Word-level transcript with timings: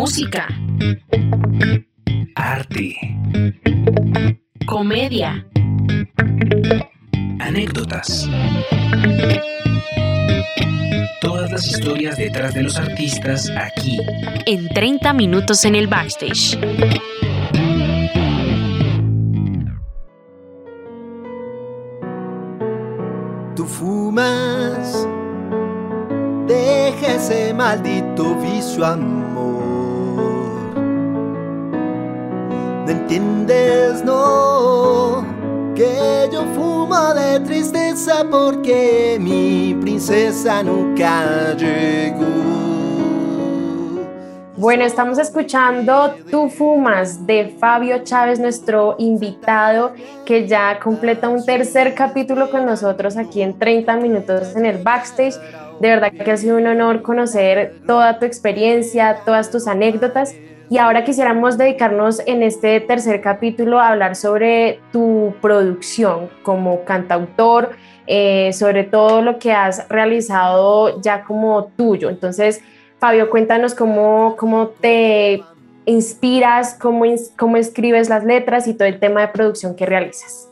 Música. 0.00 0.48
Arte. 2.34 2.96
Comedia. 4.64 5.46
Anécdotas. 7.38 8.26
Todas 11.20 11.52
las 11.52 11.66
historias 11.66 12.16
detrás 12.16 12.54
de 12.54 12.62
los 12.62 12.78
artistas 12.78 13.50
aquí. 13.50 13.98
En 14.46 14.70
30 14.70 15.12
minutos 15.12 15.66
en 15.66 15.74
el 15.74 15.86
backstage. 15.86 16.58
Tú 23.54 23.66
fumas, 23.66 25.06
deja 26.48 27.16
ese 27.16 27.52
maldito 27.52 28.34
vicio 28.36 28.86
amor. 28.86 29.29
No 32.90 32.96
entiendes, 32.96 34.04
no, 34.04 35.24
que 35.76 36.28
yo 36.32 36.42
fumo 36.56 37.14
de 37.14 37.38
tristeza 37.38 38.26
porque 38.28 39.16
mi 39.20 39.78
princesa 39.80 40.60
nunca 40.64 41.54
llegó. 41.56 42.26
Bueno, 44.56 44.82
estamos 44.82 45.18
escuchando 45.18 46.16
Tú 46.32 46.50
Fumas 46.50 47.24
de 47.28 47.54
Fabio 47.60 48.02
Chávez, 48.02 48.40
nuestro 48.40 48.96
invitado 48.98 49.92
que 50.26 50.48
ya 50.48 50.80
completa 50.80 51.28
un 51.28 51.46
tercer 51.46 51.94
capítulo 51.94 52.50
con 52.50 52.66
nosotros 52.66 53.16
aquí 53.16 53.40
en 53.40 53.56
30 53.56 53.98
minutos 53.98 54.56
en 54.56 54.66
el 54.66 54.82
backstage. 54.82 55.36
De 55.78 55.88
verdad 55.90 56.12
que 56.12 56.32
ha 56.32 56.36
sido 56.36 56.56
un 56.56 56.66
honor 56.66 57.02
conocer 57.02 57.82
toda 57.86 58.18
tu 58.18 58.26
experiencia, 58.26 59.20
todas 59.24 59.48
tus 59.52 59.68
anécdotas. 59.68 60.34
Y 60.70 60.78
ahora 60.78 61.04
quisiéramos 61.04 61.58
dedicarnos 61.58 62.22
en 62.26 62.44
este 62.44 62.78
tercer 62.78 63.20
capítulo 63.20 63.80
a 63.80 63.88
hablar 63.88 64.14
sobre 64.14 64.78
tu 64.92 65.34
producción 65.42 66.30
como 66.44 66.84
cantautor, 66.84 67.70
eh, 68.06 68.52
sobre 68.52 68.84
todo 68.84 69.20
lo 69.20 69.40
que 69.40 69.52
has 69.52 69.88
realizado 69.88 71.02
ya 71.02 71.24
como 71.24 71.72
tuyo. 71.76 72.08
Entonces, 72.08 72.60
Fabio, 73.00 73.30
cuéntanos 73.30 73.74
cómo, 73.74 74.36
cómo 74.38 74.68
te 74.68 75.42
inspiras, 75.86 76.76
cómo, 76.80 77.04
cómo 77.36 77.56
escribes 77.56 78.08
las 78.08 78.24
letras 78.24 78.68
y 78.68 78.74
todo 78.74 78.86
el 78.86 79.00
tema 79.00 79.22
de 79.22 79.28
producción 79.28 79.74
que 79.74 79.86
realizas. 79.86 80.48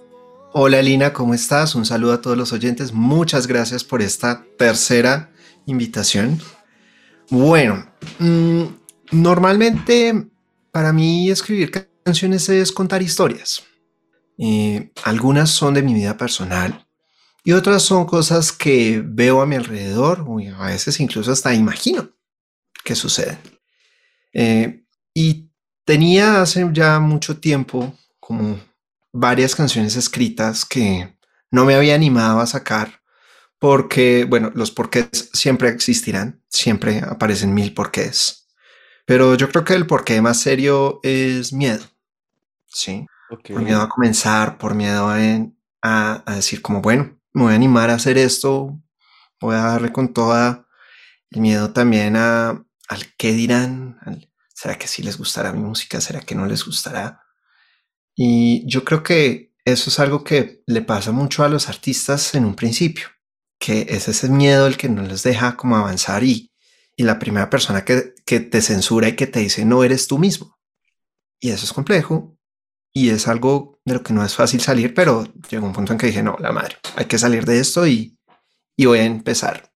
Hola 0.52 0.82
Lina, 0.82 1.12
¿cómo 1.12 1.32
estás? 1.32 1.76
Un 1.76 1.84
saludo 1.84 2.14
a 2.14 2.20
todos 2.20 2.36
los 2.36 2.52
oyentes. 2.52 2.92
Muchas 2.92 3.46
gracias 3.46 3.84
por 3.84 4.02
esta 4.02 4.42
tercera 4.56 5.30
invitación. 5.66 6.40
Bueno, 7.30 7.86
mmm, 8.18 8.64
normalmente 9.10 10.28
para 10.70 10.92
mí 10.92 11.30
escribir 11.30 11.90
canciones 12.04 12.48
es 12.48 12.72
contar 12.72 13.02
historias. 13.02 13.62
Eh, 14.38 14.92
algunas 15.04 15.50
son 15.50 15.74
de 15.74 15.82
mi 15.82 15.94
vida 15.94 16.16
personal 16.16 16.86
y 17.44 17.52
otras 17.52 17.82
son 17.82 18.04
cosas 18.04 18.52
que 18.52 19.02
veo 19.04 19.40
a 19.40 19.46
mi 19.46 19.56
alrededor, 19.56 20.24
y 20.40 20.48
a 20.48 20.66
veces 20.66 21.00
incluso 21.00 21.32
hasta 21.32 21.54
imagino 21.54 22.10
que 22.84 22.94
suceden. 22.94 23.38
Eh, 24.32 24.84
y 25.14 25.50
tenía 25.84 26.42
hace 26.42 26.68
ya 26.72 27.00
mucho 27.00 27.38
tiempo 27.38 27.96
como 28.20 28.60
varias 29.12 29.54
canciones 29.54 29.96
escritas 29.96 30.64
que 30.64 31.16
no 31.50 31.64
me 31.64 31.74
había 31.74 31.94
animado 31.94 32.40
a 32.40 32.46
sacar 32.46 33.00
porque, 33.58 34.24
bueno, 34.24 34.52
los 34.54 34.70
porqués 34.70 35.30
siempre 35.32 35.68
existirán, 35.70 36.42
siempre 36.48 37.00
aparecen 37.00 37.54
mil 37.54 37.74
porqués, 37.74 38.47
pero 39.08 39.36
yo 39.36 39.48
creo 39.48 39.64
que 39.64 39.72
el 39.72 39.86
porqué 39.86 40.20
más 40.20 40.38
serio 40.38 41.00
es 41.02 41.54
miedo, 41.54 41.82
¿sí? 42.66 43.06
Por 43.30 43.62
miedo 43.62 43.80
a 43.80 43.88
comenzar, 43.88 44.58
por 44.58 44.74
miedo 44.74 45.08
a, 45.08 45.16
a, 45.80 46.22
a, 46.26 46.34
decir 46.34 46.60
como, 46.60 46.82
bueno, 46.82 47.18
me 47.32 47.44
voy 47.44 47.52
a 47.54 47.56
animar 47.56 47.88
a 47.88 47.94
hacer 47.94 48.18
esto, 48.18 48.78
voy 49.40 49.54
a 49.54 49.60
darle 49.62 49.92
con 49.92 50.12
toda 50.12 50.68
el 51.30 51.40
miedo 51.40 51.72
también 51.72 52.16
a, 52.16 52.50
al 52.50 53.14
qué 53.16 53.32
dirán, 53.32 53.98
al, 54.02 54.30
¿será 54.52 54.76
que 54.76 54.86
sí 54.86 55.02
les 55.02 55.16
gustará 55.16 55.54
mi 55.54 55.60
música? 55.60 56.02
¿Será 56.02 56.20
que 56.20 56.34
no 56.34 56.44
les 56.44 56.66
gustará? 56.66 57.22
Y 58.14 58.70
yo 58.70 58.84
creo 58.84 59.02
que 59.02 59.54
eso 59.64 59.88
es 59.88 59.98
algo 60.00 60.22
que 60.22 60.62
le 60.66 60.82
pasa 60.82 61.12
mucho 61.12 61.44
a 61.44 61.48
los 61.48 61.70
artistas 61.70 62.34
en 62.34 62.44
un 62.44 62.54
principio, 62.54 63.06
que 63.58 63.86
es 63.88 64.06
ese 64.06 64.28
miedo 64.28 64.66
el 64.66 64.76
que 64.76 64.90
no 64.90 65.00
les 65.00 65.22
deja 65.22 65.56
como 65.56 65.78
avanzar 65.78 66.24
y, 66.24 66.52
y 66.98 67.04
la 67.04 67.20
primera 67.20 67.48
persona 67.48 67.84
que, 67.84 68.12
te 68.24 68.60
censura 68.60 69.08
y 69.08 69.14
que 69.14 69.28
te 69.28 69.38
dice 69.38 69.64
no 69.64 69.84
eres 69.84 70.08
tú 70.08 70.18
mismo. 70.18 70.58
Y 71.38 71.50
eso 71.50 71.64
es 71.64 71.72
complejo 71.72 72.36
y 72.92 73.10
es 73.10 73.28
algo 73.28 73.80
de 73.84 73.94
lo 73.94 74.02
que 74.02 74.12
no 74.12 74.24
es 74.24 74.34
fácil 74.34 74.60
salir, 74.60 74.94
pero 74.94 75.24
llegó 75.48 75.64
un 75.64 75.72
punto 75.72 75.92
en 75.92 75.98
que 75.98 76.08
dije, 76.08 76.24
no, 76.24 76.36
la 76.40 76.50
madre, 76.50 76.76
hay 76.96 77.04
que 77.04 77.16
salir 77.16 77.44
de 77.44 77.60
esto 77.60 77.86
y, 77.86 78.18
y 78.76 78.86
voy 78.86 78.98
a 78.98 79.04
empezar. 79.04 79.72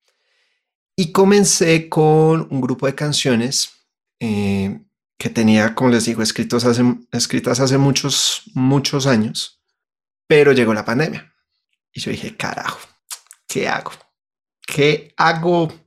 Y 0.96 1.12
comencé 1.12 1.88
con 1.88 2.48
un 2.50 2.60
grupo 2.60 2.86
de 2.86 2.96
canciones 2.96 3.70
eh, 4.18 4.80
que 5.16 5.30
tenía, 5.30 5.76
como 5.76 5.90
les 5.90 6.06
digo, 6.06 6.22
escritos 6.22 6.64
hace, 6.64 6.82
escritas 7.12 7.60
hace 7.60 7.78
muchos, 7.78 8.50
muchos 8.54 9.06
años, 9.06 9.62
pero 10.26 10.50
llegó 10.50 10.74
la 10.74 10.84
pandemia. 10.84 11.32
Y 11.92 12.00
yo 12.00 12.10
dije, 12.10 12.36
carajo, 12.36 12.80
¿qué 13.46 13.68
hago? 13.68 13.92
¿Qué 14.66 15.14
hago? 15.16 15.81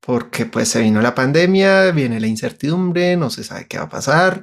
Porque 0.00 0.46
pues 0.46 0.68
se 0.68 0.80
vino 0.80 1.02
la 1.02 1.14
pandemia, 1.14 1.90
viene 1.90 2.20
la 2.20 2.26
incertidumbre, 2.26 3.16
no 3.16 3.30
se 3.30 3.44
sabe 3.44 3.66
qué 3.68 3.78
va 3.78 3.84
a 3.84 3.88
pasar, 3.88 4.42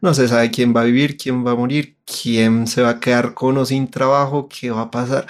no 0.00 0.14
se 0.14 0.28
sabe 0.28 0.50
quién 0.50 0.74
va 0.74 0.82
a 0.82 0.84
vivir, 0.84 1.16
quién 1.16 1.44
va 1.44 1.52
a 1.52 1.56
morir, 1.56 1.98
quién 2.04 2.66
se 2.66 2.82
va 2.82 2.90
a 2.90 3.00
quedar 3.00 3.34
con 3.34 3.58
o 3.58 3.64
sin 3.64 3.90
trabajo, 3.90 4.48
qué 4.48 4.70
va 4.70 4.82
a 4.82 4.90
pasar 4.90 5.26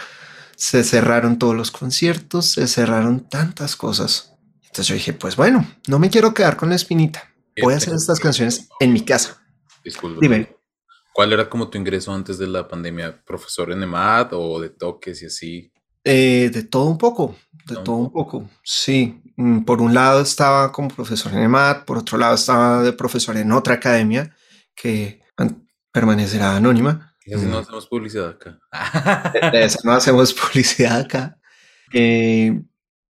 se 0.62 0.84
cerraron 0.84 1.40
todos 1.40 1.56
los 1.56 1.72
conciertos, 1.72 2.46
se 2.46 2.68
cerraron 2.68 3.28
tantas 3.28 3.74
cosas. 3.74 4.36
Entonces 4.62 4.86
yo 4.86 4.94
dije, 4.94 5.12
pues 5.12 5.34
bueno, 5.34 5.66
no 5.88 5.98
me 5.98 6.08
quiero 6.08 6.32
quedar 6.32 6.56
con 6.56 6.68
la 6.68 6.76
espinita. 6.76 7.34
Voy 7.60 7.74
a 7.74 7.78
hacer 7.78 7.94
estas 7.94 8.20
canciones 8.20 8.68
en 8.78 8.92
mi 8.92 9.00
casa. 9.04 9.42
Disculpe. 9.84 10.20
Dime. 10.20 10.56
¿Cuál 11.12 11.32
era 11.32 11.50
como 11.50 11.68
tu 11.68 11.78
ingreso 11.78 12.14
antes 12.14 12.38
de 12.38 12.46
la 12.46 12.68
pandemia? 12.68 13.24
¿Profesor 13.24 13.72
en 13.72 13.82
EMAD 13.82 14.34
o 14.34 14.60
de 14.60 14.70
toques 14.70 15.20
y 15.22 15.26
así? 15.26 15.72
Eh, 16.04 16.48
de 16.54 16.62
todo 16.62 16.84
un 16.84 16.96
poco, 16.96 17.34
de 17.66 17.78
todo 17.78 17.96
un 17.96 18.12
poco. 18.12 18.48
Sí, 18.62 19.20
por 19.64 19.80
un 19.80 19.94
lado 19.94 20.22
estaba 20.22 20.72
como 20.72 20.88
profesor 20.88 21.32
en 21.32 21.42
EMAD, 21.42 21.84
por 21.84 21.98
otro 21.98 22.18
lado 22.18 22.34
estaba 22.34 22.82
de 22.82 22.92
profesor 22.92 23.36
en 23.36 23.52
otra 23.52 23.74
academia 23.74 24.34
que 24.74 25.20
permanecerá 25.92 26.56
anónima. 26.56 27.14
Y 27.24 27.34
así 27.34 27.46
no 27.46 27.58
hacemos 27.58 27.86
publicidad 27.86 28.30
acá. 28.30 28.58
De 29.52 29.70
no 29.84 29.92
hacemos 29.92 30.32
publicidad 30.34 31.00
acá. 31.00 31.38
Eh, 31.92 32.62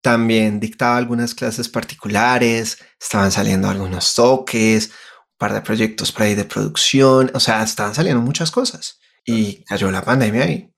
también 0.03 0.61
dictaba 0.61 0.97
algunas 0.97 1.35
clases 1.35 1.69
particulares, 1.69 2.79
estaban 2.99 3.31
saliendo 3.31 3.69
algunos 3.69 4.15
toques, 4.15 4.89
un 4.89 5.37
par 5.39 5.53
de 5.53 5.61
proyectos 5.61 6.11
por 6.11 6.23
ahí 6.23 6.35
de 6.35 6.45
producción, 6.45 7.31
o 7.35 7.41
sea, 7.41 7.63
estaban 7.63 7.95
saliendo 7.95 8.23
muchas 8.23 8.51
cosas. 8.51 8.99
Y 9.25 9.63
cayó 9.65 9.91
la 9.91 10.03
pandemia 10.03 10.51
y 10.51 10.70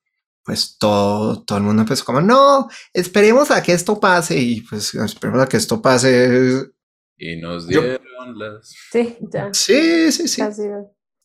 pues 0.45 0.77
todo, 0.79 1.43
todo 1.43 1.59
el 1.59 1.65
mundo 1.65 1.83
empezó 1.83 2.05
como, 2.05 2.21
no, 2.21 2.69
esperemos 2.93 3.51
a 3.51 3.63
que 3.63 3.73
esto 3.73 3.99
pase 4.01 4.39
y 4.39 4.61
pues 4.63 4.95
esperemos 4.95 5.43
a 5.43 5.49
que 5.49 5.57
esto 5.57 5.81
pase. 5.81 6.67
Y 7.17 7.37
nos 7.37 7.69
dieron 7.69 8.01
las... 8.37 8.75
Sí, 8.91 9.17
ya. 9.33 9.51
Sí, 9.53 10.11
sí, 10.11 10.29
sí. 10.29 10.41
Casi. 10.41 10.63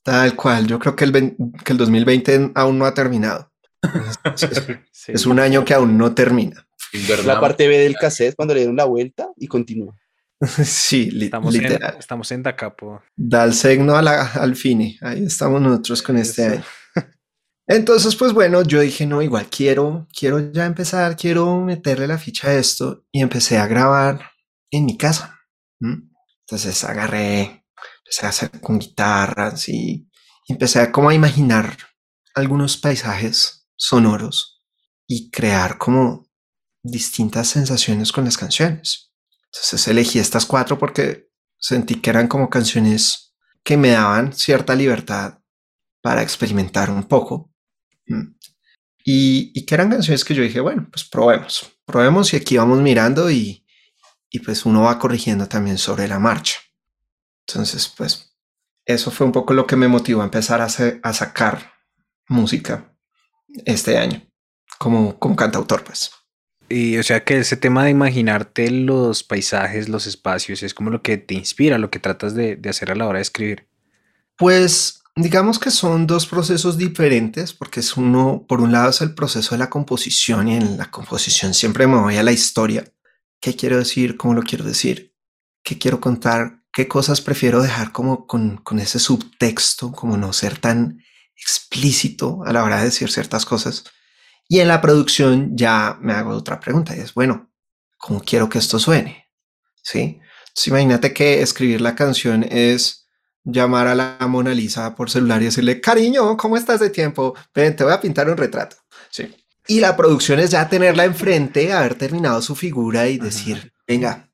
Tal 0.03 0.35
cual, 0.35 0.67
yo 0.67 0.79
creo 0.79 0.95
que 0.95 1.05
el, 1.05 1.35
que 1.63 1.71
el 1.73 1.77
2020 1.77 2.51
aún 2.55 2.77
no 2.77 2.85
ha 2.85 2.93
terminado. 2.93 3.51
sí. 4.35 5.11
Es 5.11 5.25
un 5.25 5.39
año 5.39 5.65
que 5.65 5.73
aún 5.73 5.97
no 5.97 6.13
termina. 6.13 6.67
La 7.25 7.39
parte 7.39 7.67
B 7.67 7.77
del 7.77 7.95
cassette 7.95 8.35
cuando 8.35 8.53
le 8.53 8.61
dieron 8.61 8.75
la 8.75 8.85
vuelta 8.85 9.29
y 9.35 9.47
continúa. 9.47 9.95
Sí, 10.63 11.09
li 11.09 11.25
estamos 11.25 11.53
literal. 11.53 11.93
En, 11.93 11.99
estamos 11.99 12.31
en 12.31 12.43
Dacapo. 12.43 13.01
Da 13.15 13.43
el 13.43 13.53
signo 13.53 13.95
a 13.95 14.01
la, 14.03 14.21
al 14.33 14.55
fine. 14.55 14.97
Ahí 15.01 15.25
estamos 15.25 15.59
nosotros 15.59 16.01
con 16.03 16.17
este 16.17 16.45
año. 16.45 16.63
Entonces, 17.67 18.15
pues 18.15 18.31
bueno, 18.31 18.63
yo 18.63 18.79
dije, 18.79 19.05
no, 19.05 19.21
igual 19.21 19.47
quiero, 19.49 20.07
quiero 20.17 20.51
ya 20.51 20.65
empezar, 20.65 21.17
quiero 21.17 21.59
meterle 21.59 22.07
la 22.07 22.17
ficha 22.17 22.49
a 22.49 22.53
esto 22.53 23.05
y 23.11 23.21
empecé 23.21 23.57
a 23.57 23.67
grabar 23.67 24.31
en 24.71 24.85
mi 24.85 24.97
casa. 24.97 25.39
Entonces 25.79 26.83
agarré 26.85 27.65
empecé 28.07 28.25
a 28.25 28.29
hacer 28.29 28.61
con 28.61 28.79
guitarras 28.79 29.67
y 29.67 30.09
empecé 30.47 30.79
a 30.79 30.91
como 30.91 31.09
a 31.09 31.13
imaginar 31.13 31.77
algunos 32.35 32.77
paisajes 32.77 33.67
sonoros 33.75 34.63
y 35.05 35.29
crear 35.29 35.77
como 35.77 36.25
distintas 36.83 37.49
sensaciones 37.49 38.13
con 38.13 38.23
las 38.23 38.37
canciones. 38.37 39.11
Entonces 39.51 39.87
elegí 39.89 40.19
estas 40.19 40.45
cuatro 40.45 40.79
porque 40.79 41.29
sentí 41.57 41.95
que 41.95 42.09
eran 42.09 42.27
como 42.27 42.49
canciones 42.49 43.35
que 43.63 43.75
me 43.75 43.89
daban 43.89 44.31
cierta 44.31 44.73
libertad 44.73 45.39
para 46.01 46.21
experimentar 46.21 46.89
un 46.89 47.03
poco. 47.03 47.53
Y, 49.03 49.51
y, 49.53 49.65
que 49.65 49.75
eran 49.75 49.89
canciones 49.89 50.25
que 50.25 50.33
yo 50.33 50.43
dije, 50.43 50.59
bueno, 50.59 50.87
pues 50.91 51.05
probemos, 51.05 51.71
probemos 51.85 52.33
y 52.33 52.37
aquí 52.37 52.57
vamos 52.57 52.79
mirando 52.79 53.31
y, 53.31 53.65
y 54.29 54.39
pues 54.39 54.65
uno 54.65 54.83
va 54.83 54.99
corrigiendo 54.99 55.47
también 55.47 55.77
sobre 55.77 56.07
la 56.07 56.19
marcha. 56.19 56.57
Entonces, 57.47 57.87
pues, 57.95 58.35
eso 58.85 59.11
fue 59.11 59.25
un 59.25 59.31
poco 59.31 59.53
lo 59.53 59.65
que 59.65 59.75
me 59.75 59.87
motivó 59.87 60.21
a 60.21 60.25
empezar 60.25 60.61
a, 60.61 60.65
a 60.65 61.13
sacar 61.13 61.73
música 62.27 62.93
este 63.65 63.97
año, 63.97 64.21
como, 64.77 65.17
como 65.17 65.35
cantautor, 65.35 65.83
pues. 65.83 66.11
Y 66.69 66.97
o 66.97 67.03
sea 67.03 67.23
que 67.23 67.39
ese 67.39 67.55
tema 67.55 67.85
de 67.85 67.91
imaginarte 67.91 68.69
los 68.69 69.23
paisajes, 69.23 69.87
los 69.87 70.05
espacios, 70.05 70.63
es 70.63 70.73
como 70.73 70.89
lo 70.89 71.01
que 71.01 71.17
te 71.17 71.33
inspira, 71.33 71.77
lo 71.77 71.89
que 71.89 71.99
tratas 71.99 72.35
de, 72.35 72.57
de 72.57 72.69
hacer 72.69 72.91
a 72.91 72.95
la 72.95 73.07
hora 73.07 73.19
de 73.19 73.23
escribir. 73.23 73.67
Pues 74.35 75.01
digamos 75.17 75.57
que 75.57 75.71
son 75.71 76.05
dos 76.05 76.27
procesos 76.27 76.77
diferentes, 76.77 77.51
porque 77.51 77.79
es 77.79 77.97
uno, 77.97 78.45
por 78.47 78.61
un 78.61 78.71
lado 78.71 78.91
es 78.91 79.01
el 79.01 79.15
proceso 79.15 79.55
de 79.55 79.59
la 79.59 79.69
composición 79.69 80.47
y 80.47 80.55
en 80.55 80.77
la 80.77 80.91
composición 80.91 81.55
siempre 81.55 81.87
me 81.87 81.97
voy 81.97 82.17
a 82.17 82.23
la 82.23 82.31
historia. 82.31 82.85
¿Qué 83.41 83.55
quiero 83.55 83.77
decir? 83.77 84.15
¿Cómo 84.15 84.35
lo 84.35 84.43
quiero 84.43 84.63
decir? 84.63 85.15
¿Qué 85.63 85.79
quiero 85.79 85.99
contar? 85.99 86.61
¿Qué 86.71 86.87
cosas 86.87 87.21
prefiero 87.21 87.63
dejar 87.63 87.91
como 87.91 88.27
con, 88.27 88.57
con 88.57 88.79
ese 88.79 88.99
subtexto, 88.99 89.91
como 89.91 90.17
no 90.17 90.33
ser 90.33 90.59
tan 90.59 91.03
explícito 91.35 92.43
a 92.45 92.53
la 92.53 92.63
hora 92.63 92.77
de 92.77 92.85
decir 92.85 93.11
ciertas 93.11 93.43
cosas? 93.45 93.85
Y 94.47 94.59
en 94.59 94.67
la 94.67 94.81
producción 94.81 95.57
ya 95.57 95.97
me 95.99 96.13
hago 96.13 96.29
otra 96.29 96.59
pregunta 96.59 96.95
y 96.95 96.99
es, 96.99 97.15
bueno, 97.15 97.51
¿cómo 97.97 98.21
quiero 98.21 98.49
que 98.49 98.59
esto 98.59 98.77
suene? 98.77 99.29
¿Sí? 99.81 100.19
Entonces 100.49 100.67
imagínate 100.67 101.11
que 101.11 101.41
escribir 101.41 101.81
la 101.81 101.95
canción 101.95 102.43
es 102.43 103.06
llamar 103.47 103.87
a 103.87 103.95
la 103.95 104.17
Mona 104.27 104.53
Lisa 104.53 104.93
por 104.95 105.09
celular 105.09 105.41
y 105.41 105.45
decirle, 105.45 105.79
cariño, 105.79 106.35
¿cómo 106.37 106.57
estás 106.57 106.79
de 106.79 106.89
tiempo? 106.89 107.33
Ven, 107.53 107.75
te 107.75 107.83
voy 107.83 107.93
a 107.93 108.01
pintar 108.01 108.29
un 108.29 108.37
retrato. 108.37 108.75
Sí. 109.09 109.33
Y 109.67 109.79
la 109.79 109.95
producción 109.95 110.39
es 110.39 110.51
ya 110.51 110.67
tenerla 110.69 111.05
enfrente, 111.05 111.73
haber 111.73 111.95
terminado 111.95 112.41
su 112.41 112.55
figura 112.55 113.07
y 113.07 113.17
decir, 113.17 113.73
venga, 113.87 114.29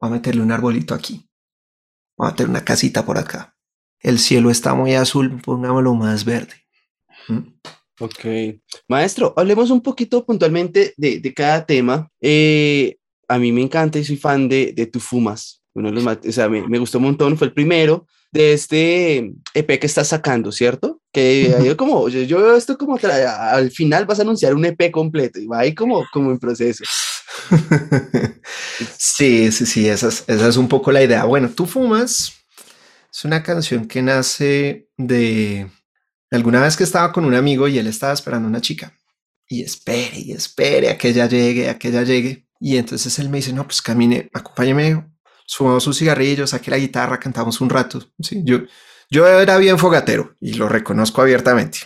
voy 0.00 0.08
a 0.08 0.12
meterle 0.12 0.42
un 0.42 0.52
arbolito 0.52 0.94
aquí. 0.94 1.28
Voy 2.16 2.28
a 2.28 2.30
meter 2.30 2.48
una 2.48 2.64
casita 2.64 3.04
por 3.04 3.18
acá. 3.18 3.56
El 4.00 4.18
cielo 4.18 4.50
está 4.50 4.74
muy 4.74 4.94
azul, 4.94 5.40
pongámoslo 5.42 5.94
más 5.94 6.24
verde. 6.24 6.54
¿Mm? 7.28 7.40
Ok. 8.00 8.24
Maestro, 8.88 9.34
hablemos 9.36 9.70
un 9.70 9.80
poquito 9.80 10.24
puntualmente 10.24 10.94
de, 10.96 11.18
de 11.18 11.34
cada 11.34 11.66
tema. 11.66 12.10
Eh, 12.20 12.96
a 13.28 13.38
mí 13.38 13.52
me 13.52 13.62
encanta 13.62 13.98
y 13.98 14.04
soy 14.04 14.16
fan 14.16 14.48
de, 14.48 14.72
de 14.72 14.86
Tu 14.86 15.00
Fumas. 15.00 15.62
Uno 15.78 15.88
de 15.88 15.94
los 15.94 16.04
más- 16.04 16.18
o 16.26 16.32
sea, 16.32 16.48
me, 16.48 16.66
me 16.66 16.78
gustó 16.78 16.98
un 16.98 17.04
montón. 17.04 17.36
Fue 17.38 17.46
el 17.46 17.52
primero 17.52 18.06
de 18.32 18.52
este 18.52 19.32
EP 19.54 19.78
que 19.78 19.86
estás 19.86 20.08
sacando, 20.08 20.52
¿cierto? 20.52 21.00
Que 21.12 21.54
ahí 21.58 21.74
como, 21.76 22.08
yo, 22.08 22.20
yo 22.22 22.38
veo 22.42 22.56
esto 22.56 22.76
como 22.76 22.98
al 23.02 23.70
final 23.70 24.04
vas 24.06 24.18
a 24.18 24.22
anunciar 24.22 24.54
un 24.54 24.64
EP 24.64 24.90
completo 24.90 25.38
y 25.40 25.46
va 25.46 25.60
ahí 25.60 25.74
como, 25.74 26.04
como 26.12 26.30
en 26.30 26.38
proceso. 26.38 26.84
sí, 28.98 29.50
sí, 29.52 29.66
sí, 29.66 29.88
esa 29.88 30.08
es, 30.08 30.24
esa 30.26 30.48
es 30.48 30.56
un 30.56 30.68
poco 30.68 30.92
la 30.92 31.02
idea. 31.02 31.24
Bueno, 31.24 31.48
tú 31.48 31.66
fumas. 31.66 32.32
Es 33.12 33.24
una 33.24 33.42
canción 33.42 33.86
que 33.86 34.02
nace 34.02 34.88
de 34.96 35.66
alguna 36.30 36.60
vez 36.60 36.76
que 36.76 36.84
estaba 36.84 37.12
con 37.12 37.24
un 37.24 37.34
amigo 37.34 37.66
y 37.68 37.78
él 37.78 37.86
estaba 37.86 38.12
esperando 38.12 38.48
una 38.48 38.60
chica. 38.60 38.92
Y 39.48 39.62
espere, 39.62 40.18
y 40.18 40.32
espere 40.32 40.90
a 40.90 40.98
que 40.98 41.08
ella 41.08 41.26
llegue, 41.26 41.70
a 41.70 41.78
que 41.78 41.88
ella 41.88 42.02
llegue. 42.02 42.46
Y 42.60 42.76
entonces 42.76 43.18
él 43.18 43.30
me 43.30 43.38
dice, 43.38 43.52
no, 43.52 43.64
pues 43.64 43.80
camine, 43.80 44.28
acompáñame, 44.34 45.06
sumamos 45.48 45.86
un 45.86 45.94
cigarrillo, 45.94 46.46
saqué 46.46 46.70
la 46.70 46.76
guitarra, 46.76 47.18
cantamos 47.18 47.60
un 47.62 47.70
rato. 47.70 48.00
Sí, 48.20 48.42
yo, 48.44 48.60
yo 49.10 49.26
era 49.26 49.56
bien 49.56 49.78
fogatero 49.78 50.36
y 50.40 50.52
lo 50.54 50.68
reconozco 50.68 51.22
abiertamente. 51.22 51.78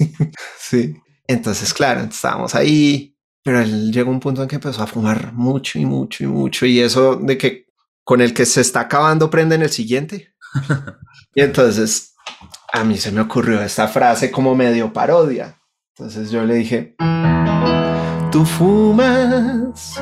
sí. 0.58 0.96
Entonces, 1.26 1.74
claro, 1.74 2.00
estábamos 2.00 2.54
ahí, 2.54 3.14
pero 3.44 3.60
él 3.60 3.92
llegó 3.92 4.10
un 4.10 4.18
punto 4.18 4.42
en 4.42 4.48
que 4.48 4.54
empezó 4.54 4.82
a 4.82 4.86
fumar 4.86 5.34
mucho 5.34 5.78
y 5.78 5.84
mucho 5.84 6.24
y 6.24 6.26
mucho. 6.26 6.64
Y 6.64 6.80
eso 6.80 7.16
de 7.16 7.36
que 7.36 7.66
con 8.02 8.22
el 8.22 8.32
que 8.32 8.46
se 8.46 8.62
está 8.62 8.80
acabando 8.80 9.28
prende 9.28 9.56
en 9.56 9.62
el 9.62 9.70
siguiente. 9.70 10.34
y 11.34 11.42
entonces 11.42 12.14
a 12.72 12.82
mí 12.82 12.96
se 12.96 13.12
me 13.12 13.20
ocurrió 13.20 13.60
esta 13.62 13.88
frase 13.88 14.30
como 14.30 14.54
medio 14.54 14.90
parodia. 14.90 15.60
Entonces 15.94 16.30
yo 16.30 16.44
le 16.44 16.54
dije, 16.54 16.96
tú 18.32 18.46
fumas, 18.46 20.00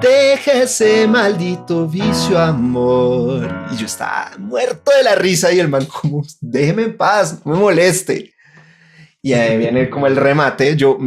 deja 0.00 0.52
ese 0.62 1.06
maldito 1.06 1.86
vicio, 1.86 2.38
amor. 2.38 3.48
Y 3.72 3.76
yo 3.76 3.86
estaba 3.86 4.32
muerto 4.38 4.90
de 4.96 5.02
la 5.02 5.14
risa 5.14 5.52
y 5.52 5.60
el 5.60 5.68
man 5.68 5.86
como, 5.86 6.22
déjeme 6.40 6.82
en 6.84 6.96
paz, 6.96 7.40
no 7.44 7.52
me 7.52 7.58
moleste. 7.58 8.32
Y 9.22 9.34
ahí 9.34 9.58
viene 9.58 9.90
como 9.90 10.06
el 10.06 10.16
remate, 10.16 10.76
yo 10.76 10.98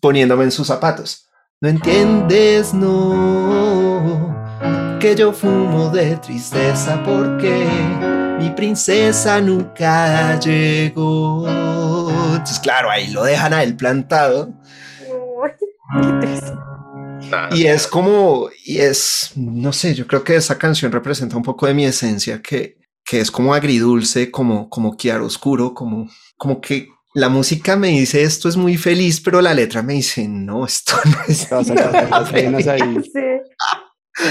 poniéndome 0.00 0.44
en 0.44 0.50
sus 0.50 0.66
zapatos. 0.66 1.28
No 1.60 1.68
entiendes, 1.68 2.74
no, 2.74 4.36
que 5.00 5.14
yo 5.14 5.32
fumo 5.32 5.88
de 5.88 6.16
tristeza 6.16 7.02
porque 7.02 7.66
mi 8.38 8.50
princesa 8.50 9.40
nunca 9.40 10.38
llegó. 10.40 11.48
Entonces, 12.32 12.58
claro, 12.58 12.90
ahí 12.90 13.10
lo 13.12 13.24
dejan 13.24 13.54
a 13.54 13.62
él 13.62 13.76
plantado. 13.76 14.52
Qué 16.02 16.12
triste. 16.20 16.52
Nada. 17.34 17.56
Y 17.56 17.66
es 17.66 17.86
como, 17.86 18.48
y 18.64 18.78
es, 18.78 19.32
no 19.36 19.72
sé, 19.72 19.94
yo 19.94 20.06
creo 20.06 20.24
que 20.24 20.36
esa 20.36 20.58
canción 20.58 20.92
representa 20.92 21.36
un 21.36 21.42
poco 21.42 21.66
de 21.66 21.74
mi 21.74 21.84
esencia, 21.84 22.40
que, 22.42 22.78
que 23.04 23.20
es 23.20 23.30
como 23.30 23.54
agridulce, 23.54 24.30
como, 24.30 24.68
como 24.68 24.96
oscuro, 25.22 25.74
como, 25.74 26.08
como 26.36 26.60
que 26.60 26.88
la 27.14 27.28
música 27.28 27.76
me 27.76 27.88
dice 27.88 28.24
esto 28.24 28.48
es 28.48 28.56
muy 28.56 28.76
feliz, 28.76 29.20
pero 29.20 29.40
la 29.40 29.54
letra 29.54 29.82
me 29.82 29.94
dice 29.94 30.26
no, 30.28 30.66
esto 30.66 30.94
no 31.04 31.16
es. 31.28 31.50
Ahí. 32.68 33.00
Sí. 34.16 34.30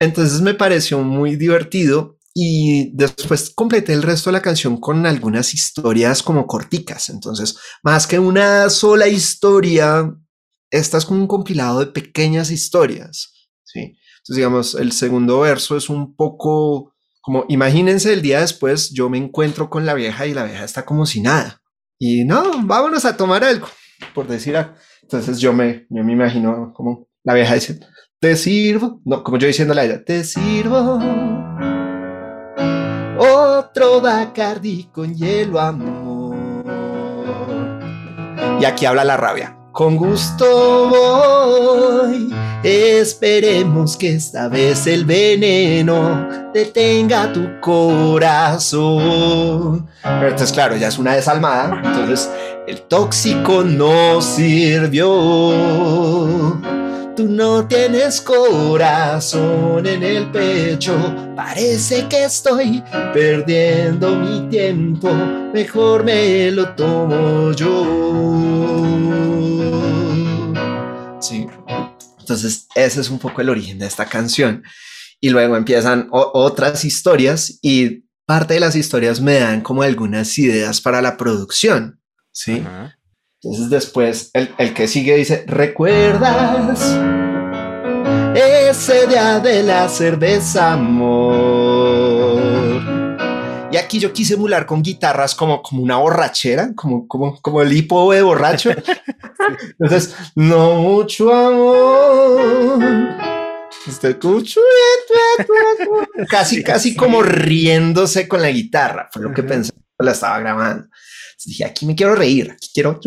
Entonces 0.00 0.40
me 0.40 0.54
pareció 0.54 0.98
muy 1.00 1.36
divertido 1.36 2.18
y 2.34 2.90
después 2.96 3.50
completé 3.54 3.92
el 3.92 4.02
resto 4.02 4.30
de 4.30 4.34
la 4.34 4.42
canción 4.42 4.80
con 4.80 5.06
algunas 5.06 5.52
historias 5.54 6.22
como 6.22 6.46
corticas. 6.46 7.08
Entonces, 7.10 7.56
más 7.82 8.06
que 8.06 8.18
una 8.18 8.68
sola 8.70 9.06
historia, 9.08 10.12
esta 10.70 10.98
es 10.98 11.06
un 11.06 11.26
compilado 11.26 11.80
de 11.80 11.86
pequeñas 11.86 12.50
historias. 12.50 13.32
Sí. 13.64 13.80
Entonces, 13.80 14.36
digamos, 14.36 14.74
el 14.74 14.92
segundo 14.92 15.40
verso 15.40 15.76
es 15.76 15.88
un 15.88 16.14
poco 16.14 16.94
como, 17.20 17.44
imagínense 17.48 18.12
el 18.12 18.22
día 18.22 18.40
después, 18.40 18.90
yo 18.90 19.08
me 19.08 19.18
encuentro 19.18 19.70
con 19.70 19.86
la 19.86 19.94
vieja 19.94 20.26
y 20.26 20.34
la 20.34 20.44
vieja 20.44 20.64
está 20.64 20.84
como 20.84 21.06
si 21.06 21.20
nada. 21.20 21.62
Y 21.98 22.24
no, 22.24 22.64
vámonos 22.64 23.04
a 23.04 23.16
tomar 23.16 23.44
algo, 23.44 23.68
por 24.14 24.26
decir. 24.26 24.56
Entonces 25.02 25.38
yo 25.38 25.52
me, 25.52 25.86
yo 25.90 26.02
me 26.04 26.12
imagino 26.12 26.72
como 26.74 27.08
la 27.24 27.34
vieja 27.34 27.54
dice, 27.54 27.80
te 28.18 28.36
sirvo, 28.36 29.00
no, 29.04 29.22
como 29.22 29.38
yo 29.38 29.46
diciéndole 29.46 29.80
a 29.82 29.84
ella, 29.84 30.04
te 30.04 30.24
sirvo 30.24 30.98
otro 33.18 34.00
Bacardi 34.00 34.84
con 34.84 35.14
hielo, 35.14 35.60
amor. 35.60 36.36
Y 38.58 38.64
aquí 38.64 38.86
habla 38.86 39.04
la 39.04 39.18
rabia. 39.18 39.59
Con 39.72 39.96
gusto 39.96 40.88
voy, 40.88 42.34
esperemos 42.64 43.96
que 43.96 44.14
esta 44.14 44.48
vez 44.48 44.88
el 44.88 45.04
veneno 45.04 46.28
detenga 46.52 47.32
tu 47.32 47.60
corazón. 47.60 48.88
Pero 50.02 50.24
entonces, 50.24 50.52
claro, 50.52 50.76
ya 50.76 50.88
es 50.88 50.98
una 50.98 51.14
desalmada, 51.14 51.80
entonces 51.84 52.28
el 52.66 52.82
tóxico 52.82 53.62
no 53.62 54.20
sirvió. 54.20 55.06
Tú 57.16 57.26
no 57.28 57.66
tienes 57.66 58.20
corazón 58.20 59.86
en 59.86 60.02
el 60.02 60.26
pecho, 60.32 60.96
parece 61.36 62.08
que 62.08 62.24
estoy 62.24 62.82
perdiendo 63.14 64.16
mi 64.16 64.48
tiempo, 64.48 65.10
mejor 65.52 66.02
me 66.02 66.50
lo 66.50 66.70
tomo 66.70 67.52
yo. 67.52 69.39
Entonces, 72.30 72.68
ese 72.74 73.00
es 73.00 73.10
un 73.10 73.18
poco 73.18 73.40
el 73.40 73.48
origen 73.48 73.78
de 73.78 73.86
esta 73.86 74.06
canción. 74.06 74.62
Y 75.20 75.30
luego 75.30 75.56
empiezan 75.56 76.08
otras 76.10 76.84
historias 76.84 77.58
y 77.60 78.04
parte 78.24 78.54
de 78.54 78.60
las 78.60 78.76
historias 78.76 79.20
me 79.20 79.40
dan 79.40 79.60
como 79.60 79.82
algunas 79.82 80.38
ideas 80.38 80.80
para 80.80 81.02
la 81.02 81.16
producción. 81.16 82.00
Sí. 82.30 82.62
Ajá. 82.64 82.96
Entonces 83.42 83.70
después 83.70 84.30
el, 84.34 84.54
el 84.58 84.74
que 84.74 84.86
sigue 84.86 85.16
dice, 85.16 85.44
¿recuerdas 85.46 86.78
ese 88.34 89.06
día 89.06 89.40
de 89.40 89.62
la 89.62 89.88
cerveza, 89.88 90.74
amor? 90.74 91.59
Y 93.72 93.76
aquí 93.76 94.00
yo 94.00 94.12
quise 94.12 94.34
emular 94.34 94.66
con 94.66 94.82
guitarras 94.82 95.34
como, 95.34 95.62
como 95.62 95.82
una 95.82 95.96
borrachera, 95.96 96.72
como, 96.74 97.06
como, 97.06 97.40
como 97.40 97.62
el 97.62 97.72
hipo 97.72 98.12
de 98.12 98.22
borracho. 98.22 98.70
Entonces, 99.78 100.14
no 100.34 100.74
mucho 100.76 101.32
amor. 101.32 102.82
Este 103.86 104.18
cucho, 104.18 104.60
casi, 106.28 106.62
casi 106.62 106.94
como 106.94 107.22
riéndose 107.22 108.28
con 108.28 108.42
la 108.42 108.50
guitarra. 108.50 109.08
Fue 109.10 109.22
lo 109.22 109.32
que 109.32 109.42
pensé 109.42 109.72
cuando 109.72 110.10
la 110.10 110.12
estaba 110.12 110.38
grabando. 110.38 110.84
Entonces 110.84 111.46
dije, 111.46 111.64
aquí 111.64 111.86
me 111.86 111.94
quiero 111.94 112.14
reír, 112.14 112.50
aquí 112.52 112.68
quiero. 112.74 113.00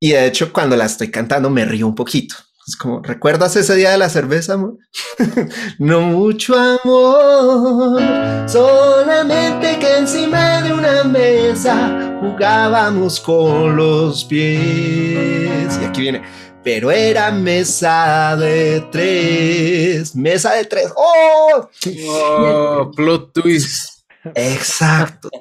Y 0.00 0.10
de 0.10 0.26
hecho, 0.26 0.52
cuando 0.52 0.76
la 0.76 0.86
estoy 0.86 1.10
cantando, 1.10 1.48
me 1.48 1.64
río 1.64 1.86
un 1.86 1.94
poquito. 1.94 2.34
Es 2.66 2.74
como, 2.74 3.00
¿recuerdas 3.00 3.54
ese 3.54 3.76
día 3.76 3.92
de 3.92 3.98
la 3.98 4.08
cerveza, 4.08 4.54
amor? 4.54 4.76
no 5.78 6.00
mucho 6.00 6.56
amor, 6.56 8.02
solamente 8.48 9.78
que 9.78 9.98
encima 9.98 10.62
de 10.62 10.72
una 10.72 11.04
mesa 11.04 12.18
jugábamos 12.20 13.20
con 13.20 13.76
los 13.76 14.24
pies. 14.24 15.78
Y 15.80 15.84
aquí 15.84 16.00
viene, 16.00 16.22
pero 16.64 16.90
era 16.90 17.30
mesa 17.30 18.36
de 18.36 18.84
tres, 18.90 20.16
mesa 20.16 20.54
de 20.54 20.64
tres. 20.64 20.92
¡Oh! 20.96 21.68
Oh, 22.08 22.90
plot 22.90 23.32
twist. 23.32 24.00
Exacto. 24.34 25.30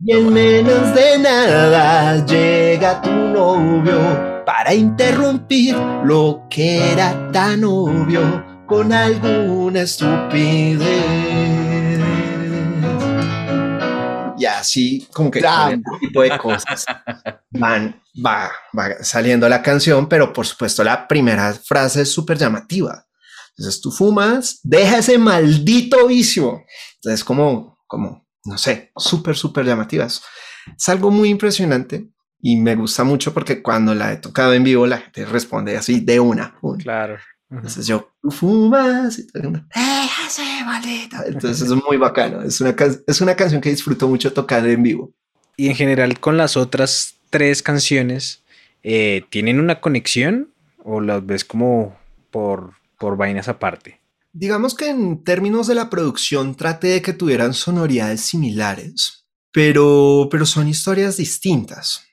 Y 0.00 0.12
en 0.12 0.32
menos 0.32 0.94
de 0.94 1.18
nada 1.18 2.24
llega 2.24 3.02
tu 3.02 3.10
novio 3.10 4.37
para 4.48 4.72
interrumpir 4.72 5.76
lo 6.04 6.46
que 6.48 6.92
era 6.92 7.30
tan 7.30 7.64
obvio 7.64 8.64
con 8.66 8.94
alguna 8.94 9.82
estupidez. 9.82 10.80
Y 14.38 14.46
así, 14.46 15.06
como 15.12 15.30
que 15.30 15.42
con 15.42 15.74
este 15.74 15.90
tipo 16.00 16.22
de 16.22 16.38
cosas 16.38 16.86
van, 17.50 18.00
va, 18.24 18.50
va 18.76 18.88
saliendo 19.02 19.46
la 19.50 19.60
canción, 19.60 20.08
pero 20.08 20.32
por 20.32 20.46
supuesto 20.46 20.82
la 20.82 21.06
primera 21.06 21.52
frase 21.52 22.00
es 22.00 22.10
súper 22.10 22.38
llamativa. 22.38 23.06
Entonces 23.50 23.82
tú 23.82 23.90
fumas, 23.90 24.60
deja 24.62 25.00
ese 25.00 25.18
maldito 25.18 26.06
vicio. 26.06 26.64
Entonces, 26.94 27.22
como, 27.22 27.80
como, 27.86 28.26
no 28.46 28.56
sé, 28.56 28.92
súper, 28.96 29.36
súper 29.36 29.66
llamativas. 29.66 30.22
Es 30.74 30.88
algo 30.88 31.10
muy 31.10 31.28
impresionante 31.28 32.08
y 32.40 32.56
me 32.56 32.74
gusta 32.76 33.04
mucho 33.04 33.34
porque 33.34 33.62
cuando 33.62 33.94
la 33.94 34.12
he 34.12 34.16
tocado 34.16 34.54
en 34.54 34.64
vivo, 34.64 34.86
la 34.86 34.98
gente 34.98 35.24
responde 35.24 35.76
así 35.76 36.00
de 36.00 36.20
una. 36.20 36.54
Claro. 36.78 37.18
Entonces 37.50 37.86
yo, 37.86 38.12
tú 38.20 38.30
fumas 38.30 39.18
y 39.18 39.26
todo 39.26 39.42
el 39.42 39.50
mundo, 39.50 39.66
"Déjase, 39.74 40.42
maldito". 40.64 41.16
Entonces 41.26 41.62
es 41.62 41.84
muy 41.88 41.96
bacano. 41.96 42.42
Es 42.42 42.60
una, 42.60 42.74
es 43.06 43.20
una 43.20 43.34
canción 43.34 43.60
que 43.60 43.70
disfruto 43.70 44.06
mucho 44.06 44.32
tocar 44.32 44.66
en 44.66 44.82
vivo. 44.82 45.12
Y 45.56 45.68
en 45.68 45.74
general 45.74 46.20
con 46.20 46.36
las 46.36 46.56
otras 46.56 47.14
tres 47.30 47.62
canciones, 47.62 48.42
eh, 48.82 49.24
¿tienen 49.30 49.60
una 49.60 49.80
conexión 49.80 50.52
o 50.84 51.00
las 51.00 51.24
ves 51.24 51.44
como 51.44 51.96
por, 52.30 52.74
por 52.98 53.16
vainas 53.16 53.48
aparte? 53.48 54.00
Digamos 54.32 54.74
que 54.74 54.90
en 54.90 55.24
términos 55.24 55.66
de 55.66 55.74
la 55.74 55.90
producción 55.90 56.54
traté 56.54 56.88
de 56.88 57.02
que 57.02 57.12
tuvieran 57.14 57.54
sonoridades 57.54 58.20
similares, 58.20 59.26
pero, 59.52 60.28
pero 60.30 60.46
son 60.46 60.68
historias 60.68 61.16
distintas. 61.16 62.04